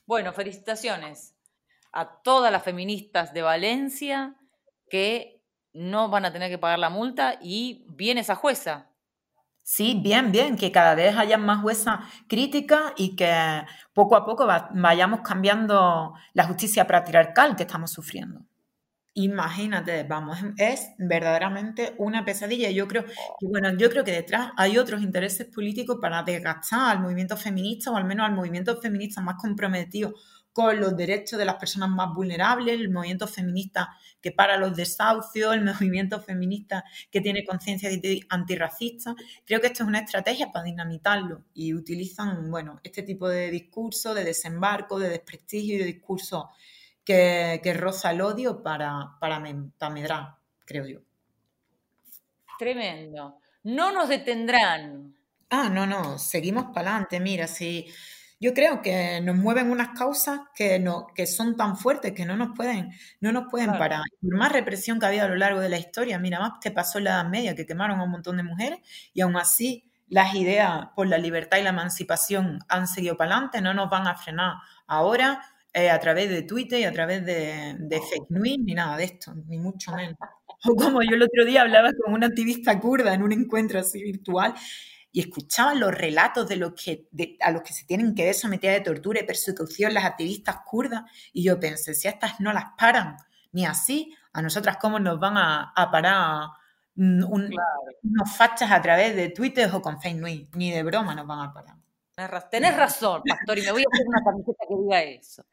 Bueno, 0.05 0.33
felicitaciones 0.33 1.38
a 1.91 2.21
todas 2.21 2.51
las 2.51 2.63
feministas 2.63 3.33
de 3.33 3.41
Valencia 3.41 4.35
que 4.89 5.41
no 5.73 6.09
van 6.09 6.25
a 6.25 6.33
tener 6.33 6.49
que 6.49 6.57
pagar 6.57 6.79
la 6.79 6.89
multa 6.89 7.37
y 7.41 7.85
viene 7.89 8.21
esa 8.21 8.35
jueza. 8.35 8.89
Sí, 9.63 9.99
bien, 10.01 10.31
bien, 10.31 10.57
que 10.57 10.71
cada 10.71 10.95
vez 10.95 11.15
haya 11.15 11.37
más 11.37 11.61
juezas 11.61 11.99
críticas 12.27 12.91
y 12.97 13.15
que 13.15 13.31
poco 13.93 14.15
a 14.15 14.25
poco 14.25 14.47
vayamos 14.71 15.21
cambiando 15.21 16.15
la 16.33 16.43
justicia 16.45 16.87
patriarcal 16.87 17.55
que 17.55 17.63
estamos 17.63 17.91
sufriendo. 17.91 18.41
Imagínate, 19.13 20.03
vamos, 20.03 20.39
es 20.57 20.91
verdaderamente 20.97 21.93
una 21.97 22.25
pesadilla. 22.25 22.71
Yo 22.71 22.87
creo 22.87 23.05
que, 23.05 23.47
bueno, 23.47 23.75
yo 23.77 23.89
creo 23.89 24.03
que 24.03 24.11
detrás 24.11 24.51
hay 24.55 24.77
otros 24.77 25.01
intereses 25.01 25.45
políticos 25.47 25.97
para 26.01 26.23
desgastar 26.23 26.89
al 26.89 27.01
movimiento 27.01 27.37
feminista 27.37 27.91
o 27.91 27.95
al 27.95 28.05
menos 28.05 28.25
al 28.25 28.33
movimiento 28.33 28.79
feminista 28.81 29.21
más 29.21 29.35
comprometido 29.35 30.13
con 30.53 30.79
los 30.79 30.95
derechos 30.97 31.39
de 31.39 31.45
las 31.45 31.55
personas 31.55 31.89
más 31.89 32.13
vulnerables, 32.13 32.79
el 32.79 32.89
movimiento 32.89 33.27
feminista 33.27 33.89
que 34.21 34.31
para 34.31 34.57
los 34.57 34.75
desahucios, 34.75 35.53
el 35.53 35.63
movimiento 35.65 36.21
feminista 36.21 36.83
que 37.11 37.21
tiene 37.21 37.45
conciencia 37.45 37.89
antirracista. 38.29 39.15
Creo 39.45 39.61
que 39.61 39.67
esto 39.67 39.83
es 39.83 39.89
una 39.89 39.99
estrategia 39.99 40.51
para 40.51 40.65
dinamitarlo 40.65 41.43
y 41.53 41.73
utilizan, 41.73 42.49
bueno, 42.49 42.79
este 42.83 43.03
tipo 43.03 43.27
de 43.29 43.51
discurso, 43.51 44.13
de 44.13 44.23
desembarco, 44.23 44.99
de 44.99 45.09
desprestigio 45.09 45.75
y 45.75 45.79
de 45.79 45.85
discurso 45.85 46.49
que, 47.03 47.73
roza 47.75 48.11
el 48.11 48.21
odio 48.21 48.61
para, 48.61 49.17
para, 49.19 49.41
para 49.77 49.93
medrar, 49.93 50.35
creo 50.65 50.85
yo. 50.85 50.99
Tremendo. 52.59 53.39
No 53.63 53.91
nos 53.91 54.09
detendrán. 54.09 55.15
Ah, 55.49 55.69
no, 55.69 55.87
no, 55.87 56.19
seguimos 56.19 56.65
para 56.73 56.91
adelante. 56.91 57.19
Mira, 57.19 57.47
si 57.47 57.87
yo 58.39 58.53
creo 58.53 58.81
que 58.81 59.19
nos 59.21 59.35
mueven 59.35 59.69
unas 59.69 59.89
causas 59.89 60.39
que, 60.55 60.79
no, 60.79 61.07
que 61.13 61.27
son 61.27 61.57
tan 61.57 61.75
fuertes 61.75 62.13
que 62.13 62.25
no 62.25 62.37
nos 62.37 62.55
pueden, 62.55 62.91
no 63.19 63.31
nos 63.31 63.49
pueden 63.49 63.71
parar. 63.71 64.01
Por 64.21 64.35
más 64.37 64.51
represión 64.51 64.99
que 64.99 65.05
ha 65.05 65.09
habido 65.09 65.25
a 65.25 65.29
lo 65.29 65.35
largo 65.35 65.59
de 65.59 65.69
la 65.69 65.77
historia, 65.77 66.19
mira 66.19 66.39
más 66.39 66.53
que 66.61 66.71
pasó 66.71 66.99
en 66.99 67.05
la 67.05 67.09
Edad 67.11 67.29
Media, 67.29 67.55
que 67.55 67.65
quemaron 67.65 67.99
a 67.99 68.03
un 68.03 68.11
montón 68.11 68.37
de 68.37 68.43
mujeres, 68.43 68.79
y 69.13 69.21
aún 69.21 69.35
así 69.35 69.83
las 70.07 70.33
ideas 70.35 70.87
por 70.95 71.07
la 71.07 71.17
libertad 71.17 71.57
y 71.57 71.63
la 71.63 71.69
emancipación 71.69 72.59
han 72.69 72.87
seguido 72.87 73.17
para 73.17 73.31
adelante, 73.35 73.61
no 73.61 73.73
nos 73.73 73.89
van 73.89 74.07
a 74.07 74.15
frenar 74.15 74.55
ahora 74.87 75.41
eh, 75.73 75.89
a 75.89 75.99
través 75.99 76.29
de 76.29 76.41
Twitter 76.43 76.79
y 76.79 76.85
a 76.85 76.91
través 76.93 77.25
de, 77.25 77.75
de 77.77 77.99
fake 78.01 78.29
news, 78.29 78.57
ni 78.63 78.73
nada 78.73 78.97
de 78.97 79.03
esto, 79.03 79.33
ni 79.47 79.59
mucho 79.59 79.91
menos. 79.93 80.17
O 80.65 80.75
como 80.75 81.01
yo 81.01 81.15
el 81.15 81.21
otro 81.21 81.45
día 81.45 81.61
hablaba 81.61 81.91
con 81.93 82.13
una 82.13 82.27
activista 82.27 82.77
kurda 82.81 83.13
en 83.13 83.23
un 83.23 83.31
encuentro 83.31 83.79
así 83.79 84.03
virtual, 84.03 84.53
y 85.11 85.21
escuchaban 85.21 85.79
los 85.79 85.93
relatos 85.93 86.47
de, 86.47 86.57
los 86.57 86.73
que, 86.73 87.07
a 87.41 87.51
los 87.51 87.63
que 87.63 87.73
se 87.73 87.85
tienen 87.85 88.13
que 88.13 88.25
ver 88.25 88.35
sometidas 88.35 88.75
de 88.75 88.81
tortura 88.81 89.19
y 89.19 89.25
persecución 89.25 89.93
las 89.93 90.05
activistas 90.05 90.57
kurdas, 90.65 91.03
y 91.33 91.43
yo 91.43 91.59
pensé, 91.59 91.93
si 91.93 92.07
estas 92.07 92.39
no 92.39 92.53
las 92.53 92.65
paran 92.77 93.17
ni 93.51 93.65
así, 93.65 94.15
a 94.33 94.41
nosotras 94.41 94.77
cómo 94.79 94.99
nos 94.99 95.19
van 95.19 95.37
a, 95.37 95.73
parar 95.91 96.49
unos 96.95 98.35
fachas 98.35 98.71
a 98.71 98.81
través 98.81 99.15
de 99.15 99.29
Twitter 99.29 99.69
o 99.73 99.81
con 99.81 99.99
Facebook, 99.99 100.49
ni 100.53 100.71
de 100.71 100.83
broma 100.83 101.15
nos 101.15 101.25
van 101.25 101.39
a 101.39 101.53
parar. 101.53 101.75
Tenés 102.51 102.75
razón, 102.75 103.21
Pastor, 103.27 103.57
y 103.59 103.61
me 103.61 103.71
voy 103.71 103.81
a 103.81 103.85
hacer 103.93 104.05
una 104.05 104.23
camiseta 104.23 104.65
que 104.67 104.75
diga 104.75 105.03
eso. 105.03 105.45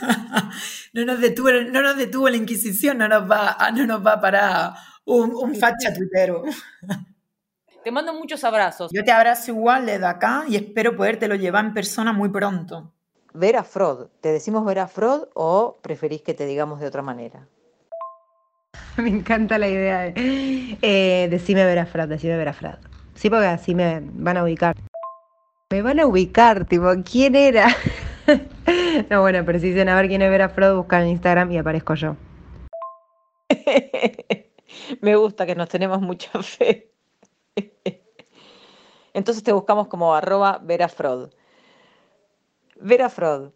no, 0.92 1.04
nos 1.06 1.20
detuvo, 1.20 1.50
no 1.50 1.80
nos 1.80 1.96
detuvo 1.96 2.28
la 2.28 2.36
Inquisición, 2.36 2.98
no 2.98 3.08
nos 3.08 3.30
va, 3.30 3.56
no 3.74 3.86
nos 3.86 4.06
va 4.06 4.12
a 4.12 4.20
parar 4.20 4.72
un, 5.06 5.34
un 5.34 5.54
facha 5.54 5.94
tuitero. 5.94 6.44
Te 7.84 7.92
mando 7.92 8.14
muchos 8.14 8.42
abrazos. 8.44 8.90
Yo 8.94 9.04
te 9.04 9.12
abrazo 9.12 9.50
igual 9.50 9.84
desde 9.84 10.06
acá 10.06 10.44
y 10.48 10.56
espero 10.56 10.96
podértelo 10.96 11.34
llevar 11.34 11.66
en 11.66 11.74
persona 11.74 12.14
muy 12.14 12.30
pronto. 12.30 12.90
Vera 13.34 13.62
Frod, 13.62 14.06
¿te 14.22 14.32
decimos 14.32 14.64
Vera 14.64 14.88
Frod 14.88 15.28
o 15.34 15.80
preferís 15.82 16.22
que 16.22 16.32
te 16.32 16.46
digamos 16.46 16.80
de 16.80 16.86
otra 16.86 17.02
manera? 17.02 17.46
Me 18.96 19.10
encanta 19.10 19.58
la 19.58 19.68
idea 19.68 19.98
de 20.00 20.78
eh, 20.80 21.28
decime 21.28 21.66
Verafrad, 21.66 22.08
decime 22.08 22.38
Verafrad. 22.38 22.78
Sí, 23.14 23.28
porque 23.28 23.46
así 23.46 23.74
me 23.74 24.00
van 24.02 24.38
a 24.38 24.44
ubicar. 24.44 24.74
Me 25.70 25.82
van 25.82 26.00
a 26.00 26.06
ubicar, 26.06 26.64
tipo, 26.64 26.90
¿quién 27.04 27.34
era? 27.34 27.68
no, 29.10 29.20
bueno, 29.20 29.44
pero 29.44 29.58
si 29.58 29.72
dicen 29.72 29.90
a 29.90 29.96
ver 29.96 30.08
quién 30.08 30.22
es 30.22 30.30
Verafrad, 30.30 30.74
buscan 30.74 31.02
en 31.02 31.08
Instagram 31.08 31.52
y 31.52 31.58
aparezco 31.58 31.94
yo. 31.96 32.16
Me 35.02 35.16
gusta 35.16 35.44
que 35.44 35.54
nos 35.54 35.68
tenemos 35.68 36.00
mucha 36.00 36.42
fe. 36.42 36.93
Entonces 39.14 39.44
te 39.44 39.52
buscamos 39.52 39.86
como 39.86 40.14
arroba 40.14 40.60
verafrod. 40.62 41.30
Verafrod, 42.80 43.52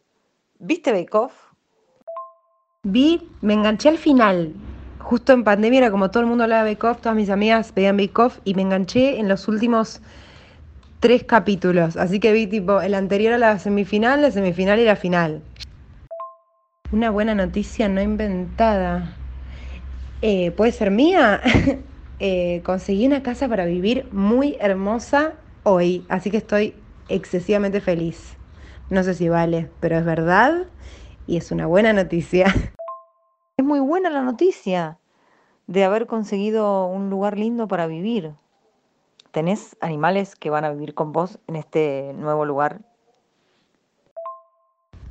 ¿viste 0.60 0.92
Bake? 0.92 1.34
Vi, 2.84 3.28
me 3.42 3.54
enganché 3.54 3.88
al 3.88 3.98
final. 3.98 4.54
Justo 5.00 5.32
en 5.32 5.42
pandemia 5.42 5.78
era 5.78 5.90
como 5.90 6.10
todo 6.10 6.22
el 6.22 6.28
mundo 6.28 6.44
hablaba 6.44 6.64
de 6.64 6.76
Bake 6.76 7.00
todas 7.00 7.16
mis 7.16 7.28
amigas 7.28 7.74
veían 7.74 7.96
Bake 7.96 8.40
y 8.44 8.54
me 8.54 8.62
enganché 8.62 9.18
en 9.18 9.28
los 9.28 9.48
últimos 9.48 10.00
tres 11.00 11.24
capítulos. 11.24 11.96
Así 11.96 12.20
que 12.20 12.32
vi 12.32 12.46
tipo 12.46 12.80
el 12.80 12.94
anterior 12.94 13.32
a 13.32 13.38
la 13.38 13.58
semifinal, 13.58 14.22
la 14.22 14.30
semifinal 14.30 14.78
y 14.78 14.84
la 14.84 14.94
final. 14.94 15.42
Una 16.92 17.10
buena 17.10 17.34
noticia 17.34 17.88
no 17.88 18.00
inventada. 18.00 19.16
Eh, 20.22 20.52
¿Puede 20.52 20.72
ser 20.72 20.90
mía? 20.92 21.40
Eh, 22.20 22.62
conseguí 22.64 23.06
una 23.06 23.22
casa 23.22 23.46
para 23.46 23.64
vivir 23.64 24.08
muy 24.10 24.56
hermosa 24.58 25.34
hoy, 25.72 26.04
así 26.08 26.30
que 26.30 26.36
estoy 26.38 26.74
excesivamente 27.08 27.80
feliz. 27.80 28.36
No 28.90 29.02
sé 29.02 29.14
si 29.14 29.28
vale, 29.28 29.70
pero 29.80 29.98
es 29.98 30.04
verdad 30.04 30.66
y 31.26 31.36
es 31.36 31.50
una 31.50 31.66
buena 31.66 31.92
noticia. 31.92 32.46
Es 33.56 33.64
muy 33.64 33.80
buena 33.80 34.08
la 34.08 34.22
noticia 34.22 34.98
de 35.66 35.84
haber 35.84 36.06
conseguido 36.06 36.86
un 36.86 37.10
lugar 37.10 37.36
lindo 37.36 37.66
para 37.66 37.86
vivir. 37.86 38.32
¿Tenés 39.32 39.76
animales 39.80 40.36
que 40.36 40.48
van 40.48 40.64
a 40.64 40.70
vivir 40.70 40.94
con 40.94 41.12
vos 41.12 41.38
en 41.48 41.56
este 41.56 42.12
nuevo 42.14 42.44
lugar? 42.44 42.80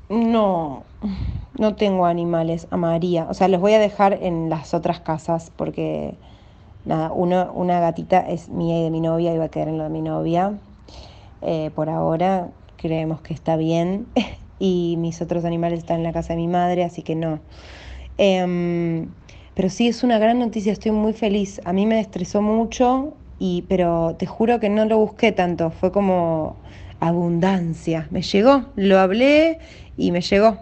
No, 0.09 0.83
no 1.59 1.75
tengo 1.75 2.05
animales 2.05 2.67
a 2.71 2.77
María. 2.77 3.27
O 3.29 3.33
sea, 3.33 3.47
los 3.49 3.59
voy 3.59 3.73
a 3.73 3.79
dejar 3.79 4.13
en 4.13 4.49
las 4.49 4.73
otras 4.73 5.01
casas 5.01 5.51
porque, 5.55 6.15
nada, 6.87 7.11
una 7.11 7.79
gatita 7.79 8.19
es 8.19 8.49
mía 8.49 8.79
y 8.79 8.83
de 8.83 8.89
mi 8.89 9.01
novia 9.01 9.33
y 9.33 9.37
va 9.37 9.45
a 9.45 9.49
quedar 9.49 9.67
en 9.67 9.77
la 9.77 9.85
de 9.85 9.89
mi 9.89 10.01
novia. 10.01 10.57
Eh, 11.41 11.71
por 11.75 11.89
ahora 11.89 12.49
creemos 12.77 13.21
que 13.21 13.33
está 13.33 13.55
bien. 13.55 14.07
y 14.59 14.95
mis 14.97 15.21
otros 15.21 15.45
animales 15.45 15.79
están 15.79 15.97
en 15.97 16.03
la 16.03 16.13
casa 16.13 16.33
de 16.33 16.37
mi 16.37 16.47
madre, 16.47 16.83
así 16.83 17.03
que 17.03 17.15
no. 17.15 17.39
Em, 18.17 19.09
pero 19.53 19.69
sí, 19.69 19.87
es 19.87 20.03
una 20.03 20.17
gran 20.19 20.39
noticia, 20.39 20.71
estoy 20.71 20.91
muy 20.91 21.13
feliz. 21.13 21.61
A 21.65 21.73
mí 21.73 21.85
me 21.85 21.99
estresó 21.99 22.41
mucho, 22.41 23.13
y, 23.39 23.63
pero 23.63 24.15
te 24.17 24.25
juro 24.25 24.59
que 24.59 24.69
no 24.69 24.85
lo 24.85 24.97
busqué 24.97 25.31
tanto, 25.31 25.71
fue 25.71 25.91
como 25.91 26.55
abundancia. 26.99 28.07
Me 28.11 28.21
llegó, 28.21 28.65
lo 28.75 28.99
hablé 28.99 29.59
y 29.97 30.11
me 30.11 30.21
llegó. 30.21 30.57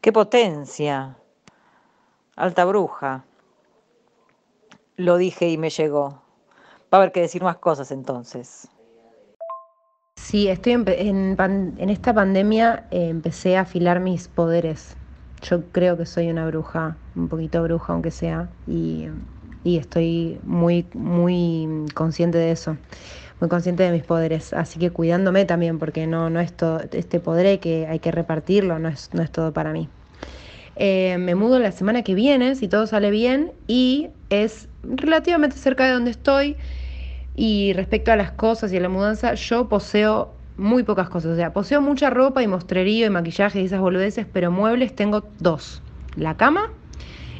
¡Qué 0.00 0.12
potencia! 0.12 1.16
Alta 2.34 2.64
bruja. 2.64 3.24
Lo 4.96 5.16
dije 5.16 5.48
y 5.48 5.58
me 5.58 5.70
llegó. 5.70 6.22
Va 6.92 6.92
a 6.92 6.96
haber 6.96 7.12
que 7.12 7.20
decir 7.20 7.42
más 7.42 7.56
cosas 7.56 7.90
entonces. 7.90 8.68
Sí, 10.16 10.48
estoy 10.48 10.72
en, 10.72 11.36
en, 11.38 11.90
esta 11.90 12.14
pandemia 12.14 12.86
eh, 12.90 13.08
empecé 13.08 13.56
a 13.56 13.62
afilar 13.62 14.00
mis 14.00 14.28
poderes. 14.28 14.96
Yo 15.42 15.64
creo 15.72 15.96
que 15.96 16.06
soy 16.06 16.30
una 16.30 16.46
bruja, 16.46 16.96
un 17.16 17.28
poquito 17.28 17.62
bruja 17.62 17.92
aunque 17.92 18.10
sea, 18.10 18.48
y, 18.66 19.08
y 19.64 19.78
estoy 19.78 20.38
muy, 20.44 20.86
muy 20.94 21.86
consciente 21.94 22.38
de 22.38 22.52
eso 22.52 22.76
muy 23.42 23.48
consciente 23.48 23.82
de 23.82 23.90
mis 23.90 24.04
poderes, 24.04 24.52
así 24.52 24.78
que 24.78 24.90
cuidándome 24.90 25.44
también, 25.44 25.80
porque 25.80 26.06
no, 26.06 26.30
no 26.30 26.38
es 26.38 26.52
todo, 26.52 26.80
este 26.92 27.18
poder 27.18 27.58
que 27.58 27.88
hay 27.88 27.98
que 27.98 28.12
repartirlo, 28.12 28.78
no 28.78 28.88
es, 28.88 29.10
no 29.12 29.20
es 29.20 29.32
todo 29.32 29.52
para 29.52 29.72
mí. 29.72 29.88
Eh, 30.76 31.16
me 31.18 31.34
mudo 31.34 31.58
la 31.58 31.72
semana 31.72 32.02
que 32.02 32.14
viene, 32.14 32.54
si 32.54 32.68
todo 32.68 32.86
sale 32.86 33.10
bien, 33.10 33.52
y 33.66 34.10
es 34.30 34.68
relativamente 34.82 35.56
cerca 35.56 35.84
de 35.86 35.92
donde 35.92 36.10
estoy. 36.10 36.56
Y 37.34 37.72
respecto 37.74 38.12
a 38.12 38.16
las 38.16 38.32
cosas 38.32 38.72
y 38.72 38.76
a 38.76 38.80
la 38.80 38.88
mudanza, 38.88 39.34
yo 39.34 39.68
poseo 39.68 40.34
muy 40.56 40.82
pocas 40.82 41.08
cosas. 41.08 41.32
O 41.32 41.36
sea, 41.36 41.52
poseo 41.52 41.80
mucha 41.80 42.10
ropa 42.10 42.42
y 42.42 42.46
mostrerío 42.46 43.06
y 43.06 43.10
maquillaje 43.10 43.60
y 43.60 43.64
esas 43.64 43.80
boludeces, 43.80 44.26
pero 44.30 44.50
muebles 44.50 44.94
tengo 44.94 45.24
dos. 45.38 45.82
La 46.16 46.36
cama 46.36 46.70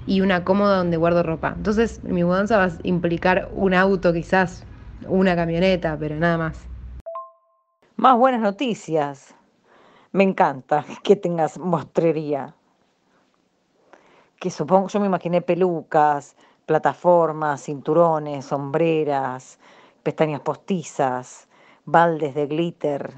y 0.06 0.20
una 0.20 0.44
cómoda 0.44 0.78
donde 0.78 0.96
guardo 0.96 1.22
ropa. 1.22 1.54
Entonces, 1.56 2.02
mi 2.04 2.24
mudanza 2.24 2.56
va 2.56 2.64
a 2.64 2.70
implicar 2.82 3.50
un 3.54 3.74
auto 3.74 4.12
quizás, 4.12 4.64
una 5.06 5.36
camioneta, 5.36 5.96
pero 5.98 6.16
nada 6.16 6.38
más. 6.38 6.66
Más 7.96 8.16
buenas 8.16 8.40
noticias. 8.40 9.34
Me 10.10 10.24
encanta 10.24 10.84
que 11.02 11.16
tengas 11.16 11.58
mostrería. 11.58 12.54
Que 14.42 14.50
supongo, 14.50 14.88
yo 14.88 14.98
me 14.98 15.06
imaginé 15.06 15.40
pelucas, 15.40 16.34
plataformas, 16.66 17.62
cinturones, 17.62 18.46
sombreras, 18.46 19.60
pestañas 20.02 20.40
postizas, 20.40 21.46
baldes 21.84 22.34
de 22.34 22.48
glitter. 22.48 23.14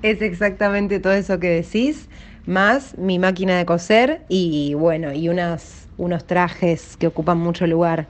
Es 0.00 0.22
exactamente 0.22 1.00
todo 1.00 1.12
eso 1.12 1.38
que 1.38 1.50
decís, 1.50 2.08
más 2.46 2.96
mi 2.96 3.18
máquina 3.18 3.58
de 3.58 3.66
coser 3.66 4.24
y 4.30 4.72
bueno, 4.72 5.12
y 5.12 5.28
unas, 5.28 5.86
unos 5.98 6.26
trajes 6.26 6.96
que 6.96 7.06
ocupan 7.06 7.36
mucho 7.36 7.66
lugar 7.66 8.08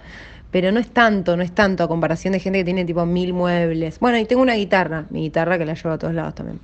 pero 0.53 0.71
no 0.71 0.79
es 0.79 0.89
tanto, 0.91 1.37
no 1.37 1.43
es 1.43 1.51
tanto 1.51 1.83
a 1.83 1.89
comparación 1.89 2.31
de 2.31 2.39
gente 2.39 2.61
que 2.61 2.65
tiene 2.65 2.85
tipo 2.85 3.05
mil 3.05 3.33
muebles. 3.33 3.99
Bueno, 3.99 4.19
y 4.19 4.25
tengo 4.25 4.41
una 4.41 4.55
guitarra, 4.55 5.07
mi 5.11 5.23
guitarra 5.23 5.59
que 5.59 5.67
la 5.67 5.75
llevo 5.75 5.91
a 5.91 5.99
todos 5.99 6.15
lados 6.15 6.37
también. 6.37 6.61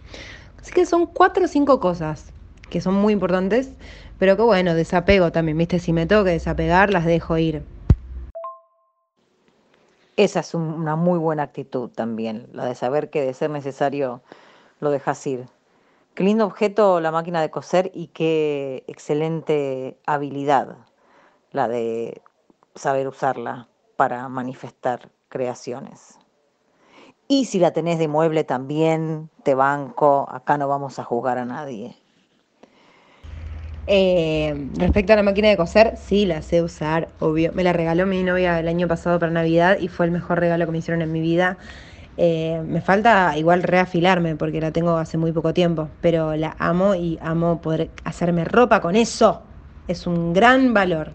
Así 0.60 0.70
que 0.70 0.86
son 0.86 1.06
cuatro 1.06 1.46
o 1.46 1.48
cinco 1.48 1.80
cosas 1.80 2.32
que 2.70 2.80
son 2.80 2.94
muy 2.94 3.12
importantes, 3.12 3.72
pero 4.18 4.36
que 4.36 4.42
bueno, 4.42 4.74
desapego 4.74 5.32
también, 5.32 5.58
¿viste? 5.58 5.78
Si 5.78 5.92
me 5.92 6.06
tengo 6.06 6.24
que 6.24 6.30
desapegar, 6.30 6.92
las 6.92 7.04
dejo 7.04 7.36
ir. 7.36 7.62
Esa 10.16 10.40
es 10.40 10.54
una 10.54 10.96
muy 10.96 11.18
buena 11.18 11.44
actitud 11.44 11.90
también, 11.90 12.48
la 12.52 12.64
de 12.64 12.74
saber 12.74 13.10
que 13.10 13.22
de 13.22 13.34
ser 13.34 13.50
necesario 13.50 14.22
lo 14.80 14.90
dejas 14.90 15.26
ir. 15.26 15.46
Qué 16.14 16.24
lindo 16.24 16.44
objeto 16.44 17.00
la 17.00 17.10
máquina 17.10 17.40
de 17.40 17.50
coser 17.50 17.90
y 17.94 18.08
qué 18.08 18.84
excelente 18.86 19.96
habilidad 20.06 20.76
la 21.52 21.68
de 21.68 22.20
saber 22.74 23.08
usarla 23.08 23.68
para 23.96 24.28
manifestar 24.28 25.10
creaciones. 25.28 26.18
Y 27.28 27.44
si 27.44 27.60
la 27.60 27.72
tenés 27.72 27.98
de 27.98 28.08
mueble 28.08 28.42
también, 28.42 29.30
te 29.44 29.54
banco, 29.54 30.26
acá 30.28 30.58
no 30.58 30.66
vamos 30.66 30.98
a 30.98 31.04
juzgar 31.04 31.38
a 31.38 31.44
nadie. 31.44 31.96
Eh, 33.92 34.68
respecto 34.76 35.14
a 35.14 35.16
la 35.16 35.24
máquina 35.24 35.48
de 35.48 35.56
coser, 35.56 35.96
sí 35.96 36.24
la 36.24 36.42
sé 36.42 36.62
usar, 36.62 37.08
obvio. 37.18 37.50
Me 37.54 37.64
la 37.64 37.72
regaló 37.72 38.06
mi 38.06 38.22
novia 38.22 38.60
el 38.60 38.68
año 38.68 38.86
pasado 38.86 39.18
para 39.18 39.32
Navidad 39.32 39.78
y 39.80 39.88
fue 39.88 40.06
el 40.06 40.12
mejor 40.12 40.38
regalo 40.38 40.64
que 40.64 40.70
me 40.70 40.78
hicieron 40.78 41.02
en 41.02 41.10
mi 41.10 41.20
vida. 41.20 41.58
Eh, 42.16 42.62
me 42.64 42.80
falta 42.82 43.36
igual 43.36 43.64
reafilarme 43.64 44.36
porque 44.36 44.60
la 44.60 44.70
tengo 44.70 44.96
hace 44.96 45.18
muy 45.18 45.32
poco 45.32 45.52
tiempo, 45.52 45.88
pero 46.00 46.36
la 46.36 46.54
amo 46.60 46.94
y 46.94 47.18
amo 47.20 47.60
poder 47.60 47.90
hacerme 48.04 48.44
ropa 48.44 48.80
con 48.80 48.94
eso. 48.94 49.42
Es 49.88 50.06
un 50.06 50.32
gran 50.32 50.72
valor. 50.72 51.10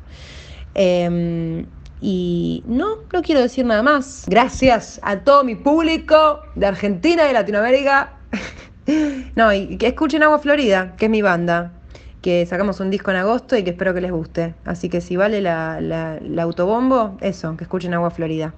Em, 0.73 1.65
y 2.01 2.61
no, 2.67 2.97
no 3.13 3.21
quiero 3.21 3.39
decir 3.39 3.65
nada 3.65 3.83
más. 3.83 4.25
Gracias 4.27 4.99
a 5.01 5.19
todo 5.19 5.45
mi 5.45 5.55
público 5.55 6.41
de 6.55 6.65
Argentina 6.65 7.29
y 7.29 7.31
Latinoamérica. 7.31 8.15
no, 9.38 9.53
y 9.53 9.77
que 9.77 9.88
escuchen 9.88 10.23
Agua 10.23 10.39
Florida, 10.39 10.93
que 10.97 11.05
es 11.05 11.11
mi 11.11 11.21
banda. 11.21 11.71
Que 12.25 12.43
sacamos 12.47 12.79
un 12.79 12.89
disco 12.89 13.11
en 13.11 13.17
agosto 13.17 13.55
y 13.55 13.63
que 13.63 13.69
espero 13.69 13.93
que 13.93 14.01
les 14.01 14.11
guste. 14.11 14.55
Así 14.65 14.89
que 14.89 14.99
si 14.99 15.15
vale 15.15 15.41
la, 15.41 15.79
la 15.79 16.41
autobombo, 16.41 17.19
eso, 17.21 17.55
que 17.55 17.65
escuchen 17.65 17.93
Agua 17.93 18.09
Florida. 18.09 18.55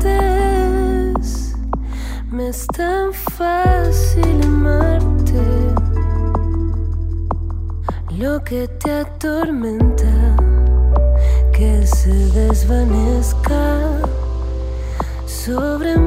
Me 2.31 2.49
es 2.49 2.67
tan 2.69 3.12
fácil 3.12 4.43
amarte. 4.43 5.43
Lo 8.19 8.43
que 8.43 8.67
te 8.67 8.91
atormenta, 8.93 10.37
que 11.53 11.87
se 11.87 12.11
desvanezca 12.11 14.01
sobre 15.27 15.97
mí. 15.97 16.06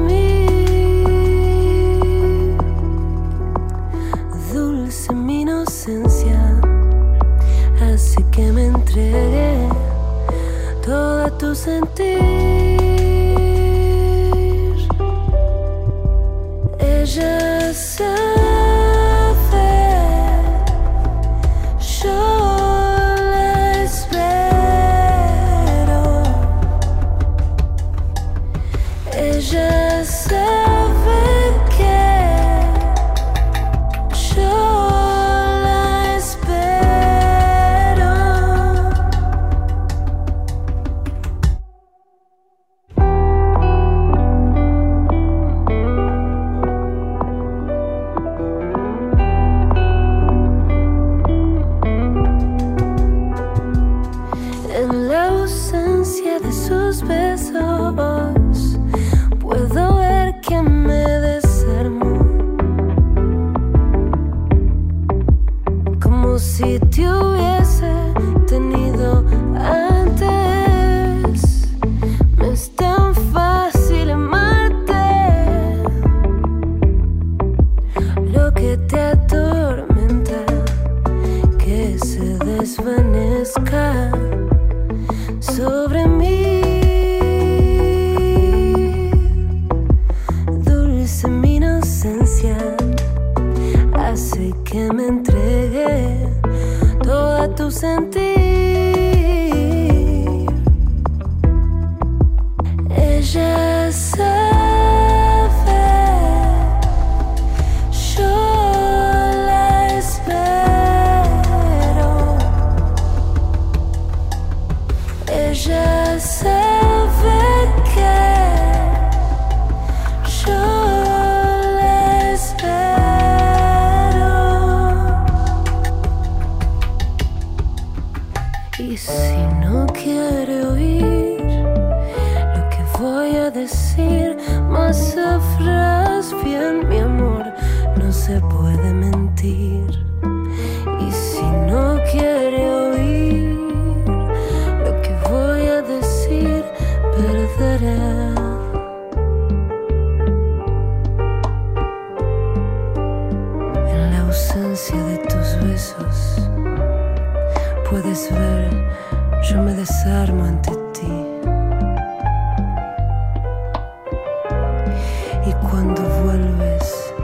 Cuando 165.70 166.02
vuelves 166.24 167.14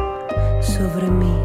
sobre 0.61 1.09
mí, 1.09 1.43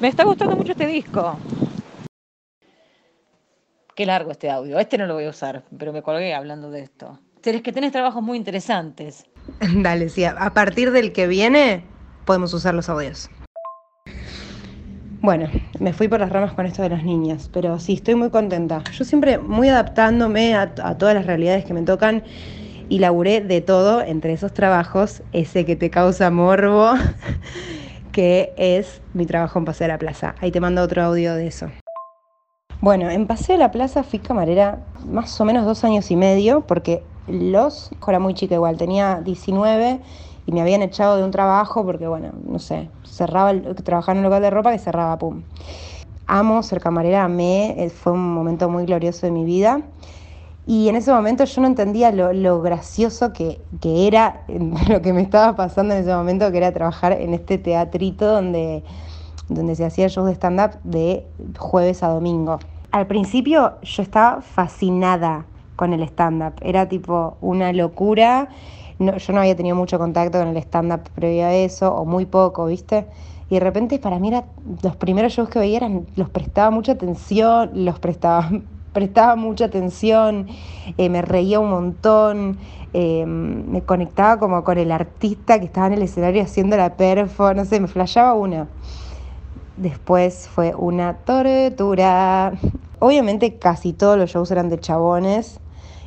Me 0.00 0.08
está 0.08 0.24
gustando 0.24 0.56
mucho 0.56 0.72
este 0.72 0.86
disco. 0.86 1.38
Qué 3.94 4.06
largo 4.06 4.30
este 4.30 4.50
audio. 4.50 4.78
Este 4.78 4.96
no 4.96 5.06
lo 5.06 5.12
voy 5.12 5.24
a 5.24 5.28
usar, 5.28 5.62
pero 5.76 5.92
me 5.92 6.00
colgué 6.00 6.32
hablando 6.32 6.70
de 6.70 6.80
esto. 6.80 7.18
Es 7.44 7.60
que 7.60 7.70
tenés 7.70 7.92
trabajos 7.92 8.22
muy 8.22 8.38
interesantes. 8.38 9.26
Dale, 9.76 10.08
sí, 10.08 10.24
a 10.24 10.30
a 10.30 10.54
partir 10.54 10.90
del 10.90 11.12
que 11.12 11.26
viene 11.26 11.84
podemos 12.24 12.54
usar 12.54 12.74
los 12.74 12.88
audios. 12.88 13.28
Bueno, 15.20 15.50
me 15.78 15.92
fui 15.92 16.08
por 16.08 16.20
las 16.20 16.30
ramas 16.30 16.54
con 16.54 16.64
esto 16.64 16.80
de 16.80 16.88
las 16.88 17.04
niñas, 17.04 17.50
pero 17.52 17.78
sí, 17.78 17.92
estoy 17.92 18.14
muy 18.14 18.30
contenta. 18.30 18.82
Yo 18.92 19.04
siempre 19.04 19.36
muy 19.36 19.68
adaptándome 19.68 20.54
a, 20.54 20.72
a 20.82 20.96
todas 20.96 21.14
las 21.14 21.26
realidades 21.26 21.66
que 21.66 21.74
me 21.74 21.82
tocan 21.82 22.24
y 22.88 23.00
laburé 23.00 23.42
de 23.42 23.60
todo 23.60 24.00
entre 24.00 24.32
esos 24.32 24.54
trabajos, 24.54 25.22
ese 25.32 25.66
que 25.66 25.76
te 25.76 25.90
causa 25.90 26.30
morbo, 26.30 26.94
que 28.12 28.52
es 28.56 29.00
mi 29.14 29.26
trabajo 29.26 29.58
en 29.58 29.64
Paseo 29.64 29.86
de 29.86 29.92
la 29.92 29.98
Plaza. 29.98 30.34
Ahí 30.40 30.50
te 30.50 30.60
mando 30.60 30.82
otro 30.82 31.02
audio 31.02 31.34
de 31.34 31.46
eso. 31.46 31.68
Bueno, 32.80 33.10
en 33.10 33.26
Paseo 33.26 33.56
de 33.56 33.58
la 33.58 33.70
Plaza 33.70 34.02
fui 34.02 34.18
camarera 34.18 34.78
más 35.06 35.38
o 35.40 35.44
menos 35.44 35.66
dos 35.66 35.84
años 35.84 36.10
y 36.10 36.16
medio, 36.16 36.62
porque 36.62 37.02
los, 37.28 37.90
era 38.08 38.18
muy 38.18 38.34
chica 38.34 38.54
igual, 38.54 38.76
tenía 38.76 39.20
19 39.20 40.00
y 40.46 40.52
me 40.52 40.62
habían 40.62 40.82
echado 40.82 41.16
de 41.16 41.24
un 41.24 41.30
trabajo 41.30 41.84
porque, 41.84 42.06
bueno, 42.06 42.30
no 42.44 42.58
sé, 42.58 42.88
cerraba, 43.04 43.50
el, 43.50 43.74
trabajaba 43.76 44.12
en 44.12 44.18
un 44.18 44.24
local 44.24 44.42
de 44.42 44.50
ropa 44.50 44.72
que 44.72 44.78
cerraba, 44.78 45.18
pum. 45.18 45.42
Amo 46.26 46.62
ser 46.62 46.80
camarera, 46.80 47.24
amé, 47.24 47.74
eh, 47.76 47.90
fue 47.90 48.12
un 48.12 48.32
momento 48.34 48.68
muy 48.68 48.86
glorioso 48.86 49.26
de 49.26 49.32
mi 49.32 49.44
vida. 49.44 49.82
Y 50.70 50.88
en 50.88 50.94
ese 50.94 51.12
momento 51.12 51.42
yo 51.42 51.62
no 51.62 51.66
entendía 51.66 52.12
lo, 52.12 52.62
gracioso 52.62 53.32
que, 53.32 53.60
que, 53.80 54.06
era 54.06 54.44
lo 54.88 55.02
que 55.02 55.12
me 55.12 55.20
estaba 55.20 55.56
pasando 55.56 55.94
en 55.94 56.02
ese 56.02 56.14
momento, 56.14 56.48
que 56.52 56.58
era 56.58 56.70
trabajar 56.70 57.10
en 57.10 57.34
este 57.34 57.58
teatrito 57.58 58.24
donde, 58.24 58.84
donde 59.48 59.74
se 59.74 59.84
hacía 59.84 60.06
shows 60.06 60.28
de 60.28 60.34
stand-up 60.34 60.78
de 60.84 61.26
jueves 61.58 62.04
a 62.04 62.08
domingo. 62.10 62.60
Al 62.92 63.08
principio 63.08 63.78
yo 63.82 64.04
estaba 64.04 64.42
fascinada 64.42 65.44
con 65.74 65.92
el 65.92 66.04
stand-up, 66.04 66.52
era 66.60 66.88
tipo 66.88 67.36
una 67.40 67.72
locura 67.72 68.48
yo 69.00 69.32
no 69.32 69.40
había 69.40 69.56
tenido 69.56 69.74
mucho 69.74 69.98
contacto 69.98 70.38
con 70.38 70.48
el 70.48 70.56
stand-up 70.58 71.00
previo 71.16 71.46
a 71.46 71.54
eso, 71.54 71.92
o 71.92 72.04
muy 72.04 72.26
poco, 72.26 72.66
¿viste? 72.66 73.06
Y 73.48 73.54
de 73.54 73.60
repente 73.60 73.98
para 73.98 74.20
mí 74.20 74.28
era, 74.28 74.44
los 74.82 74.94
primeros 74.94 75.32
shows 75.32 75.48
que 75.48 75.58
veía 75.58 75.78
eran, 75.78 76.06
los 76.14 76.28
prestaba 76.28 76.70
mucha 76.70 76.92
atención, 76.92 77.70
los 77.74 77.98
prestaba, 77.98 78.50
prestaba 78.92 79.36
mucha 79.36 79.66
atención, 79.66 80.48
eh, 80.96 81.08
me 81.08 81.22
reía 81.22 81.60
un 81.60 81.70
montón, 81.70 82.58
eh, 82.92 83.24
me 83.26 83.82
conectaba 83.82 84.38
como 84.38 84.64
con 84.64 84.78
el 84.78 84.90
artista 84.92 85.58
que 85.58 85.66
estaba 85.66 85.86
en 85.88 85.94
el 85.94 86.02
escenario 86.02 86.42
haciendo 86.42 86.76
la 86.76 86.96
perfo, 86.96 87.54
no 87.54 87.64
sé, 87.64 87.80
me 87.80 87.88
flashaba 87.88 88.34
una. 88.34 88.68
Después 89.76 90.48
fue 90.48 90.74
una 90.74 91.14
tortura. 91.18 92.52
Obviamente 92.98 93.58
casi 93.58 93.92
todos 93.92 94.18
los 94.18 94.30
shows 94.30 94.50
eran 94.50 94.68
de 94.68 94.78
chabones, 94.78 95.60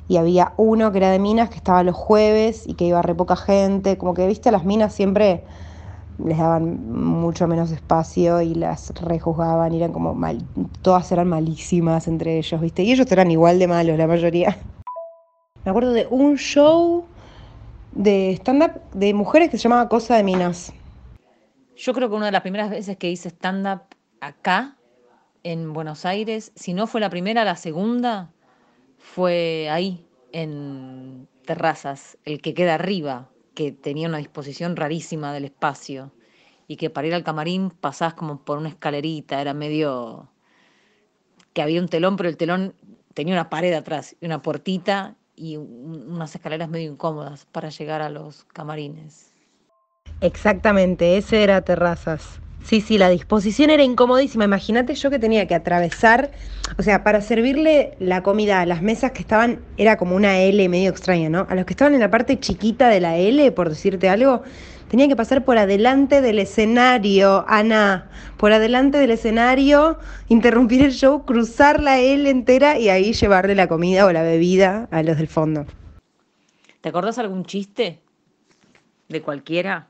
y 0.07 0.17
había 0.17 0.53
uno 0.57 0.91
que 0.91 0.97
era 0.97 1.11
de 1.11 1.19
minas 1.19 1.49
que 1.49 1.55
estaba 1.55 1.81
los 1.83 1.95
jueves 1.95 2.67
y 2.67 2.75
que 2.75 2.85
iba 2.85 3.01
re 3.01 3.15
poca 3.15 3.35
gente, 3.35 3.97
como 3.97 4.13
que 4.13 4.27
viste 4.27 4.51
las 4.51 4.65
minas 4.65 4.93
siempre 4.93 5.45
les 6.23 6.37
daban 6.37 6.91
mucho 6.91 7.47
menos 7.47 7.71
espacio 7.71 8.41
y 8.41 8.55
las 8.55 8.91
rejuzgaban 9.01 9.73
y 9.73 9.77
eran 9.77 9.93
como 9.93 10.13
mal, 10.13 10.39
todas 10.81 11.11
eran 11.11 11.27
malísimas 11.27 12.07
entre 12.07 12.37
ellos, 12.37 12.59
viste, 12.61 12.83
y 12.83 12.91
ellos 12.91 13.11
eran 13.11 13.31
igual 13.31 13.59
de 13.59 13.67
malos 13.67 13.97
la 13.97 14.07
mayoría. 14.07 14.57
Me 15.65 15.71
acuerdo 15.71 15.93
de 15.93 16.07
un 16.09 16.37
show 16.37 17.05
de 17.93 18.33
stand-up 18.33 18.81
de 18.93 19.13
mujeres 19.13 19.49
que 19.49 19.57
se 19.57 19.63
llamaba 19.63 19.87
Cosa 19.87 20.17
de 20.17 20.23
Minas. 20.23 20.73
Yo 21.75 21.93
creo 21.93 22.09
que 22.09 22.15
una 22.15 22.27
de 22.27 22.31
las 22.31 22.41
primeras 22.41 22.69
veces 22.69 22.97
que 22.97 23.09
hice 23.09 23.29
stand-up 23.29 23.81
acá, 24.19 24.77
en 25.43 25.73
Buenos 25.73 26.05
Aires, 26.05 26.51
si 26.55 26.73
no 26.73 26.87
fue 26.87 27.01
la 27.01 27.09
primera, 27.09 27.43
la 27.43 27.55
segunda, 27.55 28.31
fue 28.97 29.69
ahí, 29.69 30.05
en 30.31 31.27
Terrazas, 31.45 32.17
el 32.25 32.41
que 32.41 32.53
queda 32.53 32.75
arriba, 32.75 33.29
que 33.53 33.71
tenía 33.71 34.07
una 34.07 34.17
disposición 34.17 34.75
rarísima 34.75 35.33
del 35.33 35.45
espacio 35.45 36.11
y 36.67 36.77
que 36.77 36.89
para 36.89 37.07
ir 37.07 37.13
al 37.13 37.23
camarín 37.23 37.69
pasás 37.69 38.13
como 38.13 38.43
por 38.43 38.57
una 38.57 38.69
escalerita, 38.69 39.41
era 39.41 39.53
medio 39.53 40.29
que 41.53 41.61
había 41.61 41.81
un 41.81 41.87
telón, 41.87 42.15
pero 42.17 42.29
el 42.29 42.37
telón 42.37 42.73
tenía 43.13 43.33
una 43.33 43.49
pared 43.49 43.73
atrás 43.73 44.15
y 44.19 44.25
una 44.25 44.41
puertita 44.41 45.15
y 45.35 45.57
unas 45.57 46.33
escaleras 46.35 46.69
medio 46.69 46.91
incómodas 46.91 47.45
para 47.45 47.69
llegar 47.69 48.01
a 48.01 48.09
los 48.09 48.45
camarines. 48.45 49.33
Exactamente, 50.21 51.17
ese 51.17 51.43
era 51.43 51.61
Terrazas. 51.61 52.39
Sí, 52.63 52.79
sí, 52.79 52.97
la 52.97 53.09
disposición 53.09 53.69
era 53.69 53.83
incomodísima. 53.83 54.45
Imagínate 54.45 54.95
yo 54.95 55.09
que 55.09 55.19
tenía 55.19 55.47
que 55.47 55.55
atravesar, 55.55 56.31
o 56.77 56.81
sea, 56.81 57.03
para 57.03 57.21
servirle 57.21 57.95
la 57.99 58.23
comida 58.23 58.61
a 58.61 58.65
las 58.65 58.81
mesas 58.81 59.11
que 59.11 59.21
estaban, 59.21 59.59
era 59.77 59.97
como 59.97 60.15
una 60.15 60.39
L 60.39 60.69
medio 60.69 60.89
extraña, 60.89 61.29
¿no? 61.29 61.45
A 61.49 61.55
los 61.55 61.65
que 61.65 61.73
estaban 61.73 61.93
en 61.93 61.99
la 61.99 62.09
parte 62.09 62.39
chiquita 62.39 62.87
de 62.87 63.01
la 63.01 63.17
L, 63.17 63.51
por 63.51 63.69
decirte 63.69 64.07
algo, 64.07 64.43
tenía 64.87 65.09
que 65.09 65.15
pasar 65.15 65.43
por 65.43 65.57
adelante 65.57 66.21
del 66.21 66.39
escenario, 66.39 67.43
Ana, 67.49 68.09
por 68.37 68.53
adelante 68.53 68.97
del 68.97 69.11
escenario, 69.11 69.99
interrumpir 70.29 70.83
el 70.83 70.93
show, 70.93 71.25
cruzar 71.25 71.81
la 71.81 71.99
L 71.99 72.29
entera 72.29 72.79
y 72.79 72.87
ahí 72.87 73.11
llevarle 73.11 73.55
la 73.55 73.67
comida 73.67 74.05
o 74.05 74.11
la 74.13 74.23
bebida 74.23 74.87
a 74.89 75.03
los 75.03 75.17
del 75.17 75.27
fondo. 75.27 75.65
¿Te 76.79 76.89
acordás 76.89 77.17
algún 77.17 77.43
chiste? 77.43 77.99
¿De 79.09 79.21
cualquiera? 79.21 79.87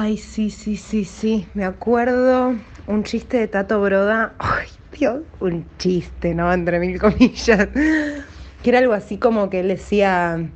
Ay, 0.00 0.16
sí, 0.16 0.50
sí, 0.50 0.76
sí, 0.76 1.04
sí. 1.04 1.50
Me 1.54 1.64
acuerdo 1.64 2.54
un 2.86 3.02
chiste 3.04 3.36
de 3.38 3.48
Tato 3.48 3.80
Broda. 3.80 4.36
Ay, 4.38 4.68
Dios, 4.92 5.22
un 5.40 5.76
chiste, 5.76 6.34
¿no? 6.34 6.52
Entre 6.52 6.78
mil 6.78 6.98
comillas. 7.00 7.68
Que 8.62 8.70
era 8.70 8.78
algo 8.78 8.92
así 8.92 9.18
como 9.18 9.50
que 9.50 9.60
él 9.60 9.68
decía. 9.68 10.52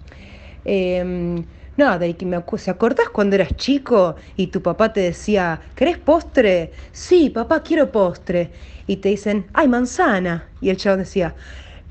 Eh, 0.64 1.44
no, 1.76 1.98
de 1.98 2.16
que 2.16 2.26
me 2.26 2.42
¿se 2.58 2.70
acordás 2.70 3.08
cuando 3.10 3.34
eras 3.36 3.56
chico 3.56 4.16
y 4.36 4.48
tu 4.48 4.62
papá 4.62 4.92
te 4.92 5.00
decía, 5.00 5.60
¿querés 5.74 5.98
postre? 5.98 6.72
Sí, 6.92 7.30
papá, 7.30 7.62
quiero 7.62 7.90
postre. 7.90 8.52
Y 8.86 8.98
te 8.98 9.08
dicen, 9.10 9.46
ay, 9.54 9.68
manzana. 9.68 10.52
Y 10.60 10.70
el 10.70 10.76
chabón 10.76 11.00
decía, 11.00 11.34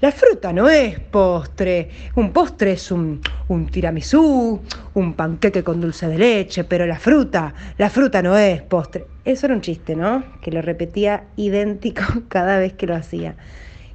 la 0.02 0.12
fruta 0.12 0.52
no 0.52 0.68
es 0.68 1.00
postre. 1.00 1.90
Un 2.16 2.34
postre 2.34 2.72
es 2.72 2.92
un, 2.92 3.22
un 3.50 3.68
tiramisú, 3.68 4.60
un 4.96 5.14
panqueque 5.14 5.64
con 5.64 5.80
dulce 5.80 6.08
de 6.08 6.18
leche, 6.18 6.64
pero 6.64 6.88
la 6.88 6.98
fruta, 6.98 7.54
la 7.78 7.88
fruta 7.92 8.24
no 8.24 8.36
es 8.36 8.64
postre. 8.64 9.06
Eso 9.26 9.46
era 9.46 9.54
un 9.54 9.62
chiste, 9.62 9.96
¿no? 9.96 10.24
Que 10.42 10.52
lo 10.52 10.64
repetía 10.64 11.26
idéntico 11.36 12.02
cada 12.30 12.58
vez 12.58 12.74
que 12.74 12.88
lo 12.88 12.96
hacía. 12.96 13.36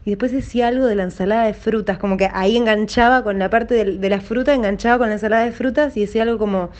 Y 0.04 0.10
después 0.10 0.30
decía 0.30 0.68
algo 0.68 0.86
de 0.86 0.94
la 0.94 1.02
ensalada 1.02 1.46
de 1.46 1.54
frutas, 1.54 1.98
como 1.98 2.16
que 2.16 2.30
ahí 2.32 2.56
enganchaba 2.56 3.24
con 3.24 3.40
la 3.40 3.50
parte 3.50 3.74
de, 3.84 4.08
la 4.08 4.20
fruta, 4.20 4.54
enganchaba 4.54 4.98
con 4.98 5.08
la 5.08 5.14
ensalada 5.14 5.44
de 5.44 5.50
frutas 5.50 5.96
y 5.96 6.02
decía 6.02 6.22
algo 6.22 6.38
como 6.38 6.70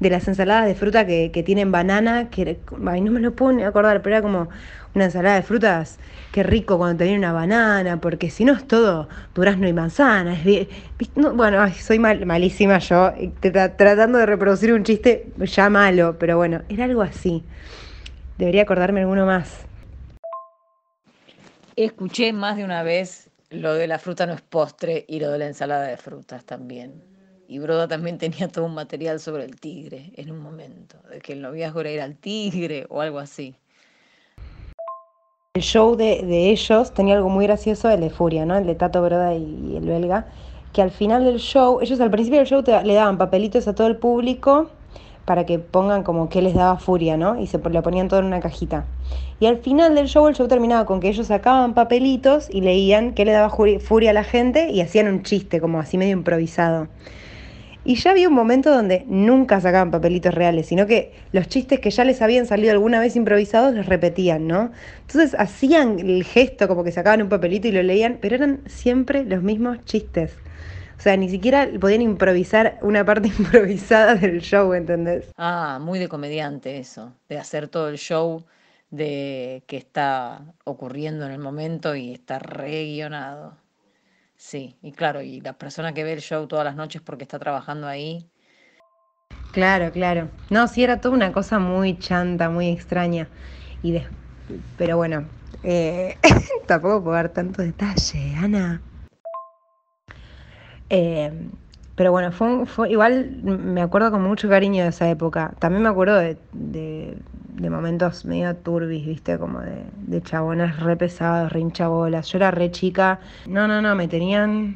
de 0.00 0.08
las 0.08 0.26
ensaladas 0.26 0.64
de 0.64 0.74
fruta 0.74 1.06
que, 1.06 1.30
que 1.30 1.42
tienen 1.42 1.70
banana, 1.70 2.30
que 2.30 2.58
ay, 2.86 3.02
no 3.02 3.12
me 3.12 3.20
lo 3.20 3.34
puedo 3.34 3.62
acordar, 3.66 4.00
pero 4.00 4.16
era 4.16 4.22
como 4.22 4.48
una 4.94 5.06
ensalada 5.06 5.36
de 5.36 5.42
frutas, 5.42 5.98
qué 6.32 6.42
rico 6.42 6.78
cuando 6.78 7.04
te 7.04 7.16
una 7.16 7.32
banana, 7.32 8.00
porque 8.00 8.30
si 8.30 8.44
no 8.44 8.52
es 8.52 8.66
todo 8.66 9.08
durazno 9.34 9.68
y 9.68 9.72
manzana. 9.72 10.34
Es 10.34 10.68
bueno, 11.14 11.72
soy 11.74 11.98
malísima 11.98 12.78
yo, 12.78 13.12
tratando 13.40 14.18
de 14.18 14.26
reproducir 14.26 14.72
un 14.72 14.84
chiste 14.84 15.26
ya 15.38 15.68
malo, 15.68 16.16
pero 16.18 16.36
bueno, 16.36 16.62
era 16.68 16.84
algo 16.84 17.02
así. 17.02 17.42
Debería 18.38 18.62
acordarme 18.62 19.00
alguno 19.00 19.26
más. 19.26 19.66
Escuché 21.76 22.32
más 22.32 22.56
de 22.56 22.64
una 22.64 22.84
vez 22.84 23.30
lo 23.50 23.74
de 23.74 23.86
la 23.86 23.98
fruta 23.98 24.26
no 24.26 24.32
es 24.32 24.42
postre 24.42 25.04
y 25.08 25.20
lo 25.20 25.30
de 25.30 25.38
la 25.38 25.46
ensalada 25.46 25.86
de 25.86 25.96
frutas 25.96 26.44
también. 26.44 27.02
Y 27.46 27.58
Broda 27.58 27.86
también 27.86 28.18
tenía 28.18 28.48
todo 28.48 28.64
un 28.64 28.74
material 28.74 29.20
sobre 29.20 29.44
el 29.44 29.60
tigre 29.60 30.12
en 30.16 30.30
un 30.30 30.38
momento, 30.38 30.96
de 31.10 31.20
que 31.20 31.34
el 31.34 31.42
noviazgo 31.42 31.80
era 31.82 32.04
el 32.04 32.16
tigre 32.16 32.86
o 32.88 33.00
algo 33.00 33.18
así. 33.18 33.54
El 35.56 35.62
show 35.62 35.94
de, 35.94 36.50
ellos 36.50 36.92
tenía 36.94 37.14
algo 37.14 37.28
muy 37.28 37.46
gracioso, 37.46 37.88
el 37.88 38.00
de 38.00 38.10
Furia, 38.10 38.44
¿no? 38.44 38.56
El 38.56 38.66
de 38.66 38.74
Tato 38.74 39.00
Broda 39.00 39.36
y, 39.36 39.76
el 39.76 39.84
belga, 39.86 40.26
que 40.72 40.82
al 40.82 40.90
final 40.90 41.24
del 41.24 41.38
show, 41.38 41.78
ellos 41.80 42.00
al 42.00 42.10
principio 42.10 42.40
del 42.40 42.48
show 42.48 42.64
le 42.84 42.94
daban 42.94 43.18
papelitos 43.18 43.68
a 43.68 43.74
todo 43.76 43.86
el 43.86 43.96
público 43.96 44.68
para 45.24 45.46
que 45.46 45.60
pongan 45.60 46.02
como 46.02 46.28
que 46.28 46.42
les 46.42 46.54
daba 46.54 46.76
furia, 46.80 47.16
¿no? 47.16 47.40
Y 47.40 47.46
se 47.46 47.58
lo 47.58 47.82
ponían 47.84 48.08
todo 48.08 48.18
en 48.18 48.26
una 48.26 48.40
cajita. 48.40 48.84
Y 49.38 49.46
al 49.46 49.58
final 49.58 49.94
del 49.94 50.08
show, 50.08 50.26
el 50.26 50.34
show 50.34 50.48
terminaba 50.48 50.86
con 50.86 50.98
que 50.98 51.08
ellos 51.08 51.28
sacaban 51.28 51.72
papelitos 51.74 52.50
y 52.50 52.60
leían 52.60 53.14
qué 53.14 53.24
le 53.24 53.30
daba 53.30 53.48
furia 53.48 54.10
a 54.10 54.12
la 54.12 54.24
gente 54.24 54.72
y 54.72 54.80
hacían 54.80 55.06
un 55.06 55.22
chiste, 55.22 55.60
como 55.60 55.78
así 55.78 55.98
medio 55.98 56.14
improvisado. 56.14 56.88
Y 57.84 57.96
ya 57.96 58.12
había 58.12 58.28
un 58.28 58.34
momento 58.34 58.70
donde 58.70 59.04
nunca 59.06 59.60
sacaban 59.60 59.90
papelitos 59.90 60.32
reales, 60.32 60.66
sino 60.66 60.86
que 60.86 61.12
los 61.32 61.48
chistes 61.48 61.80
que 61.80 61.90
ya 61.90 62.04
les 62.04 62.22
habían 62.22 62.46
salido 62.46 62.72
alguna 62.72 62.98
vez 62.98 63.14
improvisados 63.14 63.74
los 63.74 63.84
repetían, 63.86 64.46
¿no? 64.46 64.72
Entonces 65.02 65.36
hacían 65.38 65.98
el 66.00 66.24
gesto 66.24 66.66
como 66.66 66.82
que 66.82 66.92
sacaban 66.92 67.20
un 67.20 67.28
papelito 67.28 67.68
y 67.68 67.72
lo 67.72 67.82
leían, 67.82 68.18
pero 68.22 68.36
eran 68.36 68.60
siempre 68.66 69.24
los 69.24 69.42
mismos 69.42 69.84
chistes. 69.84 70.32
O 70.98 71.02
sea, 71.02 71.16
ni 71.18 71.28
siquiera 71.28 71.68
podían 71.78 72.00
improvisar 72.00 72.78
una 72.80 73.04
parte 73.04 73.28
improvisada 73.38 74.14
del 74.14 74.40
show, 74.40 74.72
¿entendés? 74.72 75.30
Ah, 75.36 75.78
muy 75.80 75.98
de 75.98 76.08
comediante 76.08 76.78
eso, 76.78 77.12
de 77.28 77.36
hacer 77.36 77.68
todo 77.68 77.88
el 77.90 77.98
show 77.98 78.44
de 78.90 79.64
que 79.66 79.76
está 79.76 80.54
ocurriendo 80.64 81.26
en 81.26 81.32
el 81.32 81.40
momento 81.40 81.94
y 81.96 82.12
está 82.12 82.38
re 82.38 82.84
guionado. 82.86 83.63
Sí, 84.44 84.76
y 84.82 84.92
claro, 84.92 85.22
y 85.22 85.40
la 85.40 85.54
persona 85.54 85.94
que 85.94 86.04
ve 86.04 86.12
el 86.12 86.20
show 86.20 86.46
todas 86.46 86.66
las 86.66 86.76
noches 86.76 87.00
porque 87.00 87.24
está 87.24 87.38
trabajando 87.38 87.86
ahí. 87.86 88.26
Claro, 89.52 89.90
claro. 89.90 90.28
No, 90.50 90.68
sí 90.68 90.84
era 90.84 91.00
toda 91.00 91.14
una 91.14 91.32
cosa 91.32 91.58
muy 91.58 91.98
chanta, 91.98 92.50
muy 92.50 92.68
extraña. 92.68 93.26
Y 93.82 94.02
Pero 94.76 94.98
bueno, 94.98 95.24
eh, 95.62 96.18
tampoco 96.68 97.04
puedo 97.04 97.16
dar 97.16 97.30
tanto 97.30 97.62
detalle, 97.62 98.34
Ana. 98.36 98.82
Eh, 100.90 101.32
Pero 101.96 102.12
bueno, 102.12 102.30
fue, 102.30 102.66
fue 102.66 102.90
igual 102.90 103.40
me 103.44 103.80
acuerdo 103.80 104.10
con 104.10 104.22
mucho 104.22 104.50
cariño 104.50 104.82
de 104.82 104.90
esa 104.90 105.08
época. 105.08 105.54
También 105.58 105.82
me 105.82 105.88
acuerdo 105.88 106.16
de, 106.18 106.36
de 107.54 107.70
momentos 107.70 108.24
medio 108.24 108.54
turbis, 108.56 109.06
viste, 109.06 109.38
como 109.38 109.60
de, 109.60 109.84
de 110.06 110.22
chabonas 110.22 110.80
re 110.80 110.96
pesados, 110.96 111.52
re 111.52 111.60
hinchabolas. 111.60 112.28
Yo 112.28 112.38
era 112.38 112.50
re 112.50 112.70
chica. 112.70 113.20
No, 113.46 113.66
no, 113.68 113.80
no, 113.80 113.94
me 113.94 114.08
tenían 114.08 114.74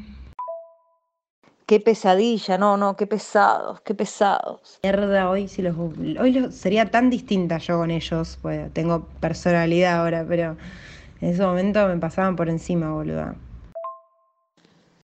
Qué 1.67 1.81
pesadilla, 1.81 2.57
no, 2.57 2.79
no, 2.79 2.97
qué 2.97 3.07
pesados, 3.07 3.83
qué 3.83 3.95
pesados. 3.95 4.79
mierda 4.83 5.29
hoy 5.29 5.49
si 5.49 5.61
los 5.61 5.77
hoy 5.77 6.33
lo- 6.33 6.51
sería 6.51 6.91
tan 6.91 7.11
distinta 7.11 7.59
yo 7.59 7.77
con 7.77 7.91
ellos, 7.91 8.39
pues 8.41 8.73
tengo 8.73 9.05
personalidad 9.21 10.01
ahora, 10.01 10.25
pero 10.27 10.57
en 11.21 11.29
ese 11.29 11.43
momento 11.43 11.87
me 11.89 11.99
pasaban 11.99 12.37
por 12.37 12.49
encima, 12.49 12.91
boluda. 12.93 13.35